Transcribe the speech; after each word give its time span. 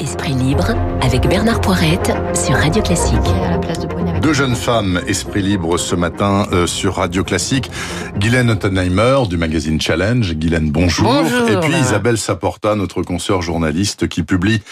Esprit 0.00 0.32
libre 0.32 0.74
avec 1.02 1.28
Bernard 1.28 1.60
Poirette 1.60 2.10
sur 2.34 2.54
Radio 2.54 2.82
Classique. 2.82 3.16
Deux 4.22 4.32
jeunes 4.32 4.54
femmes, 4.54 4.98
Esprit 5.06 5.42
libre 5.42 5.76
ce 5.76 5.94
matin 5.94 6.46
euh, 6.52 6.66
sur 6.66 6.96
Radio 6.96 7.22
Classique. 7.22 7.70
Guylaine 8.16 8.50
Ottenheimer 8.50 9.18
du 9.28 9.36
magazine 9.36 9.78
Challenge. 9.78 10.34
Guylaine, 10.34 10.70
bonjour. 10.70 11.12
Bonjour. 11.12 11.50
Et 11.50 11.60
puis 11.60 11.74
Isabelle 11.78 12.16
Saporta, 12.16 12.76
notre 12.76 13.02
consoeur 13.02 13.42
journaliste 13.42 14.08
qui 14.08 14.22
publie 14.22 14.62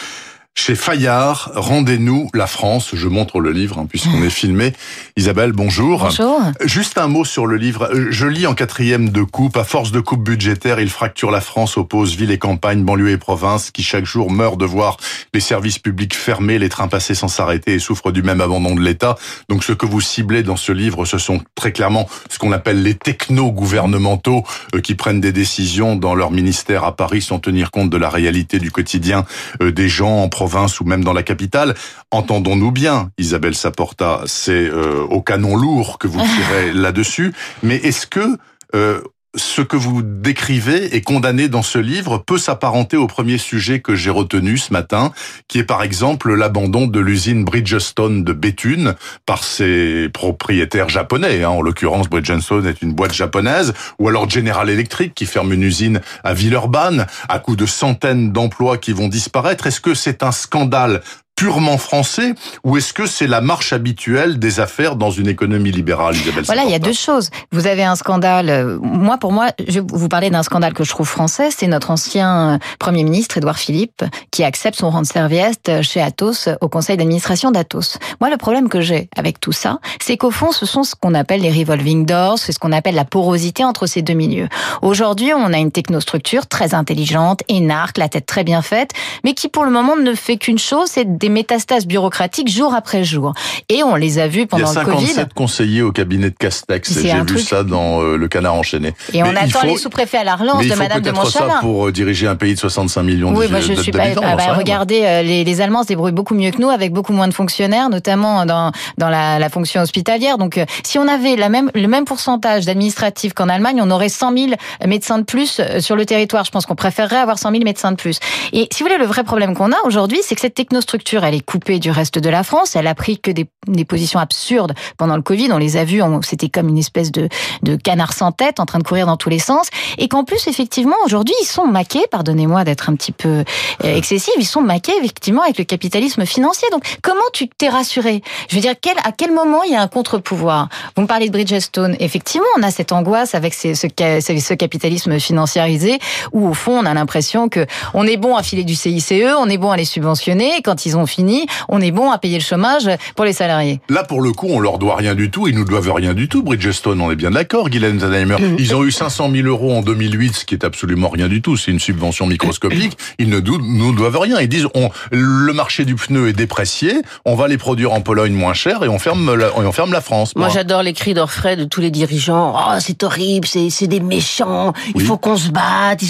chez 0.59 0.75
Fayard, 0.75 1.51
Rendez-nous 1.55 2.29
la 2.33 2.45
France. 2.45 2.89
Je 2.93 3.07
montre 3.07 3.39
le 3.39 3.51
livre 3.51 3.79
hein, 3.79 3.85
puisqu'on 3.87 4.21
est 4.23 4.29
filmé. 4.29 4.73
Isabelle, 5.15 5.53
bonjour. 5.53 6.01
Bonjour. 6.03 6.41
Juste 6.65 6.97
un 6.97 7.07
mot 7.07 7.23
sur 7.23 7.47
le 7.47 7.55
livre. 7.55 7.89
Euh, 7.93 8.07
Je 8.11 8.27
lis 8.27 8.45
en 8.45 8.53
quatrième 8.55 9.09
de 9.09 9.23
coupe. 9.23 9.55
À 9.55 9.63
force 9.63 9.91
de 9.91 10.01
coupe 10.01 10.21
budgétaire, 10.21 10.81
il 10.81 10.89
fracture 10.89 11.31
la 11.31 11.39
France, 11.39 11.77
oppose 11.77 12.15
ville 12.17 12.31
et 12.31 12.37
campagne, 12.37 12.83
banlieue 12.83 13.11
et 13.11 13.17
province, 13.17 13.71
qui 13.71 13.83
chaque 13.83 14.05
jour 14.05 14.31
meurent 14.31 14.57
de 14.57 14.65
voir 14.65 14.97
les 15.33 15.39
services 15.39 15.79
publics 15.79 16.13
fermés, 16.13 16.59
les 16.59 16.69
trains 16.69 16.89
passer 16.89 17.15
sans 17.15 17.29
s'arrêter 17.29 17.75
et 17.75 17.79
souffrent 17.79 18.11
du 18.11 18.21
même 18.21 18.41
abandon 18.41 18.75
de 18.75 18.81
l'État. 18.81 19.15
Donc 19.47 19.63
ce 19.63 19.71
que 19.71 19.85
vous 19.85 20.01
ciblez 20.01 20.43
dans 20.43 20.57
ce 20.57 20.73
livre, 20.73 21.05
ce 21.05 21.17
sont 21.17 21.41
très 21.55 21.71
clairement 21.71 22.07
ce 22.29 22.37
qu'on 22.37 22.51
appelle 22.51 22.83
les 22.83 22.95
techno-gouvernementaux 22.95 24.43
euh, 24.75 24.81
qui 24.81 24.95
prennent 24.95 25.21
des 25.21 25.31
décisions 25.31 25.95
dans 25.95 26.15
leur 26.15 26.31
ministère 26.31 26.83
à 26.83 26.95
Paris 26.95 27.21
sans 27.21 27.39
tenir 27.39 27.71
compte 27.71 27.89
de 27.89 27.97
la 27.97 28.09
réalité 28.09 28.59
du 28.59 28.71
quotidien 28.71 29.25
euh, 29.61 29.71
des 29.71 29.87
gens 29.87 30.21
en 30.21 30.27
province 30.27 30.48
ou 30.81 30.83
même 30.83 31.03
dans 31.03 31.13
la 31.13 31.23
capitale. 31.23 31.75
Entendons-nous 32.11 32.71
bien, 32.71 33.11
Isabelle 33.17 33.55
Saporta, 33.55 34.21
c'est 34.25 34.69
euh, 34.69 35.03
au 35.09 35.21
canon 35.21 35.55
lourd 35.55 35.97
que 35.99 36.07
vous 36.07 36.19
tirez 36.35 36.73
là-dessus, 36.73 37.33
mais 37.63 37.75
est-ce 37.75 38.07
que 38.07 38.37
euh, 38.75 39.01
ce 39.35 39.61
que 39.61 39.75
vous 39.75 40.01
décrivez 40.01 40.95
et 40.95 41.01
condamné 41.01 41.49
dans 41.49 41.61
ce 41.61 41.77
livre 41.77 42.17
peut 42.17 42.39
s'apparenter 42.39 42.97
au 42.97 43.05
premier 43.05 43.37
sujet 43.37 43.79
que 43.79 43.93
j'ai 43.93 44.09
retenu 44.09 44.57
ce 44.57 44.73
matin, 44.73 45.11
qui 45.47 45.59
est 45.59 45.63
par 45.63 45.83
exemple 45.83 46.33
l'abandon 46.33 46.87
de 46.87 46.99
l'usine 46.99 47.45
Bridgestone 47.45 48.23
de 48.23 48.33
Béthune 48.33 48.95
par 49.27 49.43
ses 49.43 50.09
propriétaires 50.09 50.89
japonais. 50.89 51.43
Hein. 51.43 51.49
En 51.49 51.61
l'occurrence, 51.61 52.09
Bridgestone 52.09 52.65
est 52.65 52.81
une 52.81 52.93
boîte 52.93 53.13
japonaise, 53.13 53.73
ou 53.99 54.09
alors 54.09 54.27
General 54.27 54.67
Electric 54.67 55.13
qui 55.13 55.27
ferme 55.27 55.53
une 55.53 55.63
usine 55.63 56.01
à 56.23 56.33
Villeurbanne, 56.33 57.05
à 57.27 57.39
coup 57.39 57.55
de 57.55 57.67
centaines 57.67 58.31
d'emplois 58.31 58.79
qui 58.79 58.93
vont 58.93 59.09
disparaître. 59.09 59.67
Est-ce 59.67 59.81
que 59.81 59.93
c'est 59.93 60.23
un 60.23 60.31
scandale 60.31 61.01
purement 61.39 61.77
français 61.77 62.33
ou 62.65 62.75
est-ce 62.75 62.91
que 62.91 63.05
c'est 63.05 63.25
la 63.25 63.39
marche 63.39 63.71
habituelle 63.71 64.39
des 64.39 64.59
affaires 64.59 64.97
dans 64.97 65.09
une 65.09 65.29
économie 65.29 65.71
libérale, 65.71 66.17
Isabelle 66.17 66.43
Voilà, 66.43 66.63
il 66.65 66.69
y 66.69 66.75
a 66.75 66.79
deux 66.79 66.91
choses. 66.91 67.29
Vous 67.53 67.65
avez 67.65 67.85
un 67.85 67.95
scandale. 67.95 68.49
euh, 68.49 68.77
Moi, 68.81 69.17
pour 69.17 69.31
moi, 69.31 69.47
je 69.65 69.79
vous 69.79 70.09
parler 70.09 70.29
d'un 70.29 70.43
scandale 70.43 70.73
que 70.73 70.83
je 70.83 70.89
trouve 70.89 71.07
français. 71.07 71.47
C'est 71.49 71.67
notre 71.67 71.91
ancien 71.91 72.55
euh, 72.55 72.57
Premier 72.77 73.05
ministre, 73.05 73.37
Édouard 73.37 73.57
Philippe, 73.57 74.03
qui 74.31 74.43
accepte 74.43 74.77
son 74.77 74.89
rang 74.89 75.01
de 75.01 75.07
serviette 75.07 75.71
chez 75.81 76.01
Atos, 76.01 76.49
au 76.59 76.67
conseil 76.67 76.97
d'administration 76.97 77.51
d'Atos. 77.51 77.99
Moi, 78.19 78.29
le 78.29 78.35
problème 78.35 78.67
que 78.67 78.81
j'ai 78.81 79.09
avec 79.15 79.39
tout 79.39 79.53
ça, 79.53 79.79
c'est 80.01 80.17
qu'au 80.17 80.31
fond, 80.31 80.51
ce 80.51 80.65
sont 80.65 80.83
ce 80.83 80.93
qu'on 80.93 81.13
appelle 81.13 81.39
les 81.39 81.51
revolving 81.53 82.05
doors, 82.05 82.37
c'est 82.37 82.51
ce 82.51 82.59
qu'on 82.59 82.73
appelle 82.73 82.95
la 82.95 83.05
porosité 83.05 83.63
entre 83.63 83.85
ces 83.85 84.01
deux 84.01 84.13
milieux. 84.13 84.49
Aujourd'hui, 84.81 85.31
on 85.33 85.53
a 85.53 85.57
une 85.57 85.71
technostructure 85.71 86.47
très 86.47 86.73
intelligente, 86.73 87.43
énarque, 87.47 87.97
la 87.97 88.09
tête 88.09 88.25
très 88.25 88.43
bien 88.43 88.61
faite, 88.61 88.91
mais 89.23 89.33
qui 89.33 89.47
pour 89.47 89.63
le 89.63 89.71
moment 89.71 89.95
ne 89.95 90.13
fait 90.15 90.35
qu'une 90.35 90.59
chose, 90.59 90.89
c'est 90.91 91.05
des 91.29 91.33
métastases 91.33 91.85
bureaucratiques 91.85 92.49
jour 92.49 92.73
après 92.73 93.03
jour. 93.03 93.33
Et 93.69 93.83
on 93.83 93.95
les 93.95 94.19
a 94.19 94.27
vus 94.27 94.39
Il 94.39 94.39
y 94.41 94.43
a 94.61 94.65
pendant 94.65 94.79
le 94.79 94.85
Covid. 94.85 95.05
57 95.07 95.33
conseillers 95.33 95.81
au 95.81 95.91
cabinet 95.91 96.29
de 96.29 96.35
Castex. 96.37 96.93
J'ai 97.01 97.13
vu 97.13 97.25
truc- 97.25 97.39
ça 97.39 97.63
dans 97.63 98.01
euh, 98.01 98.17
Le 98.17 98.27
Canard 98.27 98.55
enchaîné. 98.55 98.93
Et 99.13 99.21
on 99.23 99.27
Mais 99.27 99.31
il 99.33 99.37
attend 99.37 99.59
faut- 99.59 99.67
les 99.67 99.77
sous-préfets 99.77 100.17
à 100.17 100.23
la 100.23 100.35
relance 100.35 100.63
il 100.63 100.69
de 100.71 100.75
Madame 100.75 101.01
de 101.01 101.11
peut-être 101.11 101.27
ça 101.29 101.41
Montchalin. 101.41 101.59
pour 101.61 101.87
euh, 101.87 101.91
diriger 101.91 102.27
un 102.27 102.35
pays 102.35 102.53
de 102.55 102.59
65 102.59 103.03
millions 103.03 103.33
Oui, 103.35 103.45
de- 103.47 103.51
moi 103.51 103.59
je 103.59 103.73
suis 103.73 103.91
pas. 103.91 104.03
ah 104.23 104.35
bah, 104.35 104.53
regardez, 104.53 105.01
euh, 105.03 105.21
les, 105.21 105.43
les 105.43 105.61
Allemands 105.61 105.83
se 105.83 105.87
débrouillent 105.89 106.11
beaucoup 106.11 106.33
mieux 106.35 106.51
que 106.51 106.61
nous, 106.61 106.69
avec 106.69 106.91
beaucoup 106.93 107.13
moins 107.13 107.27
de 107.27 107.33
fonctionnaires, 107.33 107.89
notamment 107.89 108.45
dans 108.45 108.71
dans 108.97 109.09
la, 109.09 109.39
la 109.39 109.49
fonction 109.49 109.81
hospitalière. 109.81 110.37
Donc, 110.37 110.57
euh, 110.57 110.65
si 110.83 110.97
on 110.97 111.07
avait 111.07 111.35
la 111.35 111.49
même 111.49 111.69
le 111.75 111.87
même 111.87 112.05
pourcentage 112.05 112.65
d'administratifs 112.65 113.33
qu'en 113.33 113.49
Allemagne, 113.49 113.79
on 113.83 113.91
aurait 113.91 114.09
100 114.09 114.35
000 114.35 114.51
médecins 114.85 115.19
de 115.19 115.23
plus 115.23 115.61
sur 115.79 115.95
le 115.95 116.05
territoire. 116.05 116.45
Je 116.45 116.51
pense 116.51 116.65
qu'on 116.65 116.75
préférerait 116.75 117.17
avoir 117.17 117.37
100 117.37 117.51
000 117.51 117.63
médecins 117.63 117.91
de 117.91 117.97
plus. 117.97 118.19
Et 118.53 118.67
si 118.71 118.81
vous 118.83 118.89
voulez, 118.89 118.97
le 118.99 119.05
vrai 119.05 119.23
problème 119.23 119.55
qu'on 119.55 119.71
a 119.71 119.77
aujourd'hui, 119.85 120.19
c'est 120.23 120.35
que 120.35 120.41
cette 120.41 120.55
technostructure, 120.55 121.18
elle 121.23 121.35
est 121.35 121.45
coupée 121.45 121.79
du 121.79 121.91
reste 121.91 122.19
de 122.19 122.29
la 122.29 122.43
France. 122.43 122.75
Elle 122.75 122.87
a 122.87 122.95
pris 122.95 123.19
que 123.19 123.31
des, 123.31 123.47
des 123.67 123.85
positions 123.85 124.19
absurdes 124.19 124.73
pendant 124.97 125.15
le 125.15 125.21
Covid. 125.21 125.51
On 125.51 125.57
les 125.57 125.77
a 125.77 125.83
on- 126.01 126.21
c'était 126.21 126.49
comme 126.49 126.67
une 126.69 126.77
espèce 126.77 127.11
de 127.11 127.29
de 127.63 127.75
canard 127.75 128.13
sans 128.13 128.31
tête 128.31 128.59
en 128.59 128.65
train 128.65 128.79
de 128.79 128.83
courir 128.83 129.05
dans 129.05 129.17
tous 129.17 129.29
les 129.29 129.39
sens. 129.39 129.67
Et 129.97 130.07
qu'en 130.07 130.23
plus, 130.23 130.47
effectivement, 130.47 130.95
aujourd'hui, 131.05 131.33
ils 131.41 131.45
sont 131.45 131.65
maqués, 131.65 132.03
pardonnez-moi 132.11 132.63
d'être 132.63 132.89
un 132.89 132.95
petit 132.95 133.11
peu 133.11 133.43
euh, 133.83 133.95
excessifs, 133.95 134.33
ils 134.37 134.45
sont 134.45 134.61
maqués, 134.61 134.93
effectivement, 134.99 135.41
avec 135.43 135.57
le 135.57 135.63
capitalisme 135.63 136.25
financier. 136.25 136.67
Donc, 136.71 136.83
comment 137.01 137.19
tu 137.33 137.47
t'es 137.47 137.69
rassuré? 137.69 138.21
Je 138.49 138.55
veux 138.55 138.61
dire, 138.61 138.73
quel, 138.79 138.97
à 139.03 139.11
quel 139.11 139.31
moment 139.33 139.63
il 139.63 139.71
y 139.71 139.75
a 139.75 139.81
un 139.81 139.87
contre-pouvoir? 139.87 140.69
Vous 140.95 141.01
me 141.01 141.07
parlez 141.07 141.27
de 141.27 141.31
Bridgestone. 141.31 141.95
Effectivement, 141.99 142.47
on 142.57 142.63
a 142.63 142.71
cette 142.71 142.91
angoisse 142.91 143.35
avec 143.35 143.53
ces- 143.53 143.75
ce, 143.75 143.87
ce, 143.87 144.53
capitalisme 144.53 145.19
financiarisé, 145.19 145.99
où, 146.33 146.47
au 146.47 146.53
fond, 146.53 146.79
on 146.79 146.85
a 146.85 146.93
l'impression 146.93 147.49
que 147.49 147.65
on 147.93 148.05
est 148.05 148.17
bon 148.17 148.35
à 148.35 148.43
filer 148.43 148.63
du 148.63 148.75
CICE, 148.75 149.13
on 149.37 149.49
est 149.49 149.57
bon 149.57 149.71
à 149.71 149.77
les 149.77 149.85
subventionner, 149.85 150.61
quand 150.63 150.85
ils 150.85 150.97
ont 150.97 151.05
fini, 151.09 151.45
on 151.67 151.81
est 151.81 151.91
bon 151.91 152.11
à 152.11 152.17
payer 152.17 152.37
le 152.37 152.43
chômage 152.43 152.89
pour 153.15 153.25
les 153.25 153.33
salariés. 153.33 153.81
Là, 153.89 154.03
pour 154.03 154.21
le 154.21 154.31
coup, 154.31 154.47
on 154.49 154.59
leur 154.59 154.77
doit 154.79 154.95
rien 154.95 155.15
du 155.15 155.29
tout. 155.31 155.47
Ils 155.47 155.55
nous 155.55 155.65
doivent 155.65 155.91
rien 155.91 156.13
du 156.13 156.27
tout. 156.29 156.43
Bridgestone, 156.43 157.01
on 157.01 157.11
est 157.11 157.15
bien 157.15 157.31
d'accord, 157.31 157.69
Guylaine 157.69 157.99
Zannheimer. 157.99 158.35
Mm. 158.39 158.55
Ils 158.59 158.75
ont 158.75 158.83
eu 158.83 158.91
500 158.91 159.29
000 159.31 159.47
euros 159.47 159.73
en 159.73 159.81
2008, 159.81 160.35
ce 160.35 160.45
qui 160.45 160.55
est 160.55 160.63
absolument 160.63 161.09
rien 161.09 161.27
du 161.27 161.41
tout. 161.41 161.57
C'est 161.57 161.71
une 161.71 161.79
subvention 161.79 162.27
microscopique. 162.27 162.97
Ils 163.17 163.29
ne 163.29 163.39
nous 163.39 163.93
doivent 163.93 164.19
rien. 164.19 164.39
Ils 164.39 164.47
disent, 164.49 164.67
on, 164.75 164.89
le 165.11 165.51
marché 165.53 165.85
du 165.85 165.95
pneu 165.95 166.27
est 166.29 166.33
déprécié. 166.33 166.93
On 167.25 167.35
va 167.35 167.47
les 167.47 167.57
produire 167.57 167.91
en 167.93 168.01
Pologne 168.01 168.33
moins 168.33 168.53
cher 168.53 168.83
et 168.83 168.87
on 168.87 168.99
ferme 168.99 169.33
la, 169.35 169.47
et 169.47 169.51
on 169.65 169.71
ferme 169.71 169.91
la 169.91 170.01
France. 170.01 170.35
Moi, 170.35 170.49
j'adore 170.49 170.83
les 170.83 170.93
cris 170.93 171.13
d'orfraie 171.13 171.55
de 171.55 171.63
tous 171.65 171.81
les 171.81 171.91
dirigeants. 171.91 172.53
Oh, 172.55 172.73
c'est 172.79 173.03
horrible, 173.03 173.47
c'est 173.47 173.69
c'est 173.69 173.87
des 173.87 173.99
méchants. 173.99 174.73
Il 174.89 174.97
Oui. 174.97 175.05
faut 175.05 175.17
qu'on 175.17 175.37
se 175.37 175.49
batte. 175.49 176.03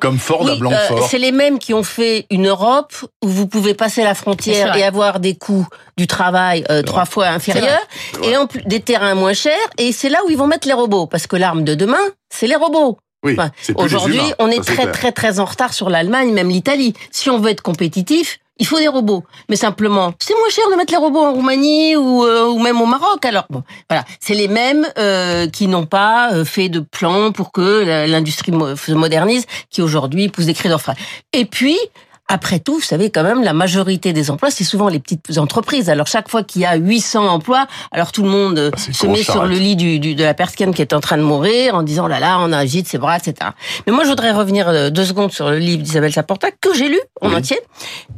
Comme 0.00 0.18
Ford 0.18 0.48
à 0.48 0.56
Blanquefort. 0.56 0.98
euh, 0.98 1.06
c'est 1.08 1.18
les 1.18 1.32
mêmes 1.32 1.58
qui 1.58 1.72
ont 1.74 1.82
fait 1.82 2.26
une 2.30 2.48
Europe 2.48 2.92
où 3.22 3.28
vous 3.28 3.46
pouvez 3.46 3.74
passer 3.74 4.02
la 4.02 4.14
frontière 4.14 4.31
et 4.76 4.82
avoir 4.84 5.20
des 5.20 5.34
coûts 5.36 5.66
du 5.96 6.06
travail 6.06 6.64
euh, 6.70 6.82
trois 6.82 7.04
fois 7.04 7.26
inférieurs 7.28 7.80
et 8.22 8.36
en 8.36 8.46
plus 8.46 8.62
des 8.64 8.80
terrains 8.80 9.14
moins 9.14 9.32
chers. 9.34 9.52
Et 9.78 9.92
c'est 9.92 10.08
là 10.08 10.18
où 10.26 10.30
ils 10.30 10.36
vont 10.38 10.46
mettre 10.46 10.66
les 10.66 10.74
robots 10.74 11.06
parce 11.06 11.26
que 11.26 11.36
l'arme 11.36 11.64
de 11.64 11.74
demain, 11.74 12.02
c'est 12.30 12.46
les 12.46 12.56
robots. 12.56 12.98
oui, 13.24 13.32
Enfin, 13.38 13.50
Aujourd'hui, 13.76 14.20
on 14.38 14.48
est 14.48 14.56
Ça, 14.56 14.62
très 14.72 14.74
clair. 14.82 14.92
très 14.92 15.12
très 15.12 15.40
en 15.40 15.44
retard 15.44 15.72
sur 15.72 15.90
l'Allemagne, 15.90 16.32
même 16.32 16.48
l'Italie. 16.48 16.94
Si 17.10 17.30
on 17.30 17.38
veut 17.38 17.50
être 17.50 17.62
compétitif, 17.62 18.38
il 18.58 18.66
faut 18.66 18.78
des 18.78 18.88
robots. 18.88 19.24
Mais 19.48 19.56
simplement, 19.56 20.12
c'est 20.20 20.34
moins 20.34 20.48
cher 20.50 20.64
de 20.70 20.76
mettre 20.76 20.92
les 20.92 20.98
robots 20.98 21.24
en 21.24 21.32
Roumanie 21.32 21.96
ou, 21.96 22.24
euh, 22.24 22.46
ou 22.48 22.58
même 22.58 22.80
au 22.80 22.86
Maroc. 22.86 23.24
Alors 23.24 23.44
bon, 23.50 23.62
voilà, 23.88 24.04
c'est 24.20 24.34
les 24.34 24.46
mêmes 24.48 24.86
euh, 24.98 25.48
qui 25.48 25.66
n'ont 25.68 25.86
pas 25.86 26.32
euh, 26.32 26.44
fait 26.44 26.68
de 26.68 26.80
plan 26.80 27.32
pour 27.32 27.50
que 27.50 28.06
l'industrie 28.06 28.52
mo- 28.52 28.76
se 28.76 28.92
modernise, 28.92 29.46
qui 29.70 29.82
aujourd'hui 29.82 30.28
poussent 30.28 30.46
des 30.46 30.54
cris 30.54 30.68
d'orfraie. 30.68 30.94
Et 31.32 31.44
puis. 31.44 31.78
Après 32.28 32.60
tout, 32.60 32.76
vous 32.76 32.80
savez 32.80 33.10
quand 33.10 33.24
même, 33.24 33.42
la 33.42 33.52
majorité 33.52 34.12
des 34.14 34.30
emplois, 34.30 34.50
c'est 34.50 34.64
souvent 34.64 34.88
les 34.88 35.00
petites 35.00 35.36
entreprises. 35.38 35.90
Alors 35.90 36.06
chaque 36.06 36.30
fois 36.30 36.42
qu'il 36.42 36.62
y 36.62 36.64
a 36.64 36.76
800 36.76 37.26
emplois, 37.26 37.66
alors 37.90 38.10
tout 38.10 38.22
le 38.22 38.30
monde 38.30 38.58
euh, 38.58 38.70
Ah, 38.72 38.76
c'est 38.78 38.86
une 38.88 38.94
se 38.94 39.06
met 39.06 39.22
sur 39.22 39.44
le 39.44 39.54
lit 39.56 39.76
du, 39.76 39.98
du- 39.98 40.14
de 40.14 40.24
la 40.24 40.32
personne 40.32 40.72
qui 40.72 40.80
est 40.80 40.94
en 40.94 41.00
train 41.00 41.18
de 41.18 41.22
mourir 41.22 41.74
en 41.74 41.82
disant 41.82 42.06
là 42.06 42.20
là, 42.20 42.38
on 42.40 42.50
agite 42.52 42.88
ses 42.88 42.96
bras, 42.96 43.18
etc. 43.18 43.50
Mais 43.86 43.92
moi, 43.92 44.04
je 44.04 44.08
voudrais 44.08 44.32
revenir 44.32 44.68
euh, 44.68 44.88
deux 44.88 45.04
secondes 45.04 45.32
sur 45.32 45.50
le 45.50 45.58
livre 45.58 45.82
d'Isabelle 45.82 46.12
Saporta 46.12 46.50
que 46.52 46.72
j'ai 46.74 46.88
lu 46.88 47.00
en 47.20 47.28
Oui. 47.28 47.34
entier. 47.36 47.58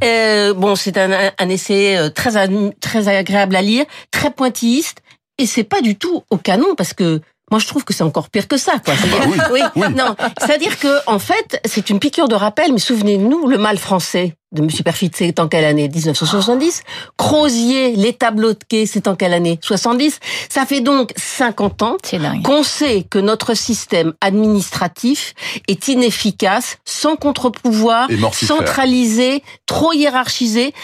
Euh, 0.04 0.54
bon, 0.54 0.76
c'est 0.76 0.97
un, 0.98 1.10
un 1.38 1.48
essai 1.48 1.97
euh, 1.97 2.09
très 2.10 2.32
très 2.81 3.09
agréable 3.09 3.56
à 3.56 3.62
lire, 3.62 3.84
très 4.12 4.31
pointilliste, 4.31 4.98
et 5.38 5.47
c'est 5.47 5.65
pas 5.65 5.81
du 5.81 5.97
tout 5.97 6.22
au 6.31 6.36
canon 6.36 6.75
parce 6.76 6.92
que 6.94 7.21
moi, 7.54 7.60
je 7.60 7.69
trouve 7.69 7.84
que 7.84 7.94
c'est 7.94 8.03
encore 8.03 8.31
pire 8.31 8.48
que 8.48 8.56
ça, 8.56 8.72
quoi. 8.84 8.94
C'est-à-dire- 8.97 9.38
Ah 9.44 9.48
oui, 9.53 9.60
oui. 9.76 9.82
non, 9.94 10.16
c'est-à-dire 10.41 10.76
que 10.81 10.88
en 11.06 11.20
fait, 11.20 11.60
c'est 11.65 11.88
une 11.88 12.00
piqûre 12.00 12.26
de 12.26 12.34
rappel. 12.34 12.72
Mais 12.72 12.81
souvenez-nous, 12.81 13.47
le 13.47 13.59
mal 13.59 13.78
français 13.78 14.34
de 14.50 14.60
M. 14.62 14.69
Perfit, 14.84 15.10
c'est 15.15 15.39
en 15.39 15.47
quelle 15.47 15.65
année? 15.65 15.89
1970. 15.89 16.83
Crozier, 17.16 17.95
les 17.95 18.12
tableaux 18.12 18.54
de 18.54 18.59
quai, 18.68 18.86
c'est 18.86 19.06
en 19.06 19.15
quelle 19.15 19.34
année? 19.34 19.60
70. 19.62 20.18
Ça 20.48 20.66
fait 20.66 20.80
donc 20.80 21.12
50 21.16 21.83
ans 21.83 21.97
C'est 22.04 22.18
qu'on 22.42 22.65
sait 22.65 23.04
que 23.09 23.18
notre 23.21 23.54
système 23.54 24.15
administratif 24.21 25.34
est 25.68 25.86
inefficace, 25.89 26.78
sans 26.84 27.15
contre-pouvoir, 27.16 28.09
centralisé, 28.33 29.42
trop 29.66 29.92
hiérarchisé. 29.92 30.74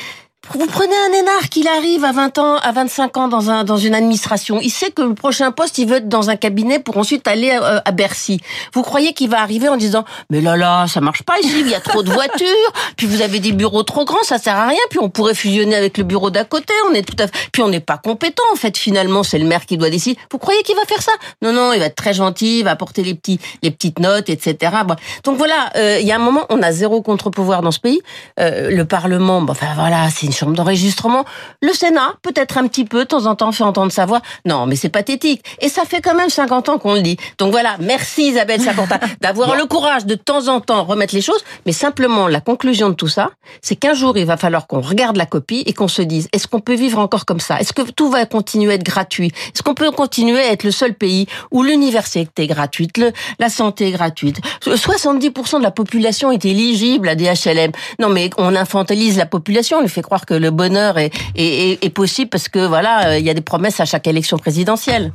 Vous 0.48 0.66
prenez 0.66 0.96
un 0.96 1.12
énarque, 1.12 1.50
qu'il 1.50 1.68
arrive 1.68 2.02
à 2.02 2.12
20 2.12 2.38
ans, 2.38 2.56
à 2.56 2.72
25 2.72 3.16
ans 3.18 3.28
dans 3.28 3.50
un 3.50 3.62
dans 3.62 3.76
une 3.76 3.94
administration. 3.94 4.58
Il 4.62 4.70
sait 4.70 4.90
que 4.90 5.02
le 5.02 5.14
prochain 5.14 5.52
poste, 5.52 5.76
il 5.76 5.86
veut 5.86 5.98
être 5.98 6.08
dans 6.08 6.30
un 6.30 6.36
cabinet 6.36 6.78
pour 6.78 6.96
ensuite 6.96 7.28
aller 7.28 7.50
à, 7.50 7.62
euh, 7.62 7.80
à 7.84 7.92
Bercy. 7.92 8.40
Vous 8.72 8.82
croyez 8.82 9.12
qu'il 9.12 9.28
va 9.28 9.42
arriver 9.42 9.68
en 9.68 9.76
disant 9.76 10.04
mais 10.30 10.40
là 10.40 10.56
là, 10.56 10.86
ça 10.88 11.02
marche 11.02 11.22
pas 11.24 11.38
ici, 11.40 11.60
il 11.60 11.68
y 11.68 11.74
a 11.74 11.80
trop 11.80 12.02
de 12.02 12.10
voitures, 12.10 12.72
puis 12.96 13.06
vous 13.06 13.20
avez 13.20 13.38
des 13.38 13.52
bureaux 13.52 13.82
trop 13.82 14.06
grands, 14.06 14.22
ça 14.22 14.38
sert 14.38 14.56
à 14.56 14.66
rien, 14.66 14.80
puis 14.88 14.98
on 15.00 15.10
pourrait 15.10 15.34
fusionner 15.34 15.76
avec 15.76 15.98
le 15.98 16.04
bureau 16.04 16.30
d'à 16.30 16.44
côté, 16.44 16.72
on 16.90 16.94
est 16.94 17.02
tout 17.02 17.22
à 17.22 17.26
fait 17.26 17.50
puis 17.52 17.62
on 17.62 17.68
n'est 17.68 17.80
pas 17.80 17.98
compétent 17.98 18.42
en 18.50 18.56
fait 18.56 18.76
finalement, 18.78 19.22
c'est 19.22 19.38
le 19.38 19.46
maire 19.46 19.66
qui 19.66 19.76
doit 19.76 19.90
décider. 19.90 20.18
Vous 20.32 20.38
croyez 20.38 20.62
qu'il 20.62 20.74
va 20.74 20.84
faire 20.86 21.02
ça? 21.02 21.12
Non 21.42 21.52
non, 21.52 21.74
il 21.74 21.80
va 21.80 21.86
être 21.86 21.96
très 21.96 22.14
gentil, 22.14 22.60
il 22.60 22.64
va 22.64 22.70
apporter 22.70 23.04
les 23.04 23.14
petits 23.14 23.38
les 23.62 23.70
petites 23.70 23.98
notes, 23.98 24.30
etc. 24.30 24.72
Bon. 24.86 24.96
Donc 25.22 25.36
voilà, 25.36 25.70
euh, 25.76 25.98
il 26.00 26.06
y 26.06 26.12
a 26.12 26.16
un 26.16 26.18
moment, 26.18 26.46
on 26.48 26.62
a 26.62 26.72
zéro 26.72 27.02
contre-pouvoir 27.02 27.60
dans 27.60 27.72
ce 27.72 27.78
pays. 27.80 28.00
Euh, 28.40 28.70
le 28.70 28.84
Parlement, 28.86 29.42
bon, 29.42 29.52
enfin 29.52 29.68
voilà, 29.76 30.08
c'est 30.10 30.29
une 30.30 30.36
chambre 30.36 30.52
d'enregistrement. 30.52 31.24
Le 31.60 31.72
Sénat, 31.72 32.14
peut-être 32.22 32.56
un 32.56 32.68
petit 32.68 32.84
peu, 32.84 33.00
de 33.00 33.04
temps 33.04 33.26
en 33.26 33.34
temps, 33.34 33.50
fait 33.50 33.64
entendre 33.64 33.90
sa 33.90 34.06
voix. 34.06 34.20
Non, 34.44 34.66
mais 34.66 34.76
c'est 34.76 34.88
pathétique. 34.88 35.42
Et 35.60 35.68
ça 35.68 35.84
fait 35.84 36.00
quand 36.00 36.14
même 36.14 36.30
50 36.30 36.68
ans 36.68 36.78
qu'on 36.78 36.94
le 36.94 37.02
dit. 37.02 37.16
Donc 37.38 37.50
voilà, 37.50 37.76
merci 37.80 38.28
Isabelle 38.28 38.60
Saconta 38.60 39.00
d'avoir 39.20 39.56
le 39.56 39.66
courage 39.66 40.06
de 40.06 40.14
temps 40.14 40.46
en 40.46 40.60
temps 40.60 40.84
remettre 40.84 41.14
les 41.16 41.20
choses. 41.20 41.42
Mais 41.66 41.72
simplement, 41.72 42.28
la 42.28 42.40
conclusion 42.40 42.90
de 42.90 42.94
tout 42.94 43.08
ça, 43.08 43.30
c'est 43.60 43.74
qu'un 43.74 43.94
jour, 43.94 44.16
il 44.16 44.24
va 44.24 44.36
falloir 44.36 44.68
qu'on 44.68 44.80
regarde 44.80 45.16
la 45.16 45.26
copie 45.26 45.64
et 45.66 45.72
qu'on 45.72 45.88
se 45.88 46.02
dise, 46.02 46.28
est-ce 46.32 46.46
qu'on 46.46 46.60
peut 46.60 46.76
vivre 46.76 47.00
encore 47.00 47.26
comme 47.26 47.40
ça? 47.40 47.58
Est-ce 47.58 47.72
que 47.72 47.82
tout 47.82 48.08
va 48.08 48.24
continuer 48.24 48.70
à 48.70 48.74
être 48.76 48.84
gratuit? 48.84 49.32
Est-ce 49.52 49.64
qu'on 49.64 49.74
peut 49.74 49.90
continuer 49.90 50.40
à 50.40 50.52
être 50.52 50.62
le 50.62 50.70
seul 50.70 50.94
pays 50.94 51.26
où 51.50 51.64
l'université 51.64 52.44
est 52.44 52.46
gratuite, 52.46 52.98
le, 52.98 53.12
la 53.40 53.48
santé 53.48 53.88
est 53.88 53.92
gratuite? 53.92 54.40
70% 54.64 55.58
de 55.58 55.62
la 55.64 55.72
population 55.72 56.30
est 56.30 56.44
éligible 56.44 57.08
à 57.08 57.16
des 57.16 57.24
HLM. 57.24 57.72
Non, 57.98 58.10
mais 58.10 58.30
on 58.38 58.54
infantilise 58.54 59.18
la 59.18 59.26
population, 59.26 59.78
on 59.78 59.80
lui 59.80 59.88
fait 59.88 60.02
croire 60.02 60.19
que 60.24 60.34
le 60.34 60.50
bonheur 60.50 60.98
est, 60.98 61.12
est, 61.36 61.90
possible 61.90 62.30
parce 62.30 62.48
que 62.48 62.66
voilà, 62.66 63.08
euh, 63.08 63.18
il 63.18 63.24
y 63.24 63.30
a 63.30 63.34
des 63.34 63.40
promesses 63.40 63.80
à 63.80 63.84
chaque 63.84 64.06
élection 64.06 64.38
présidentielle. 64.38 65.12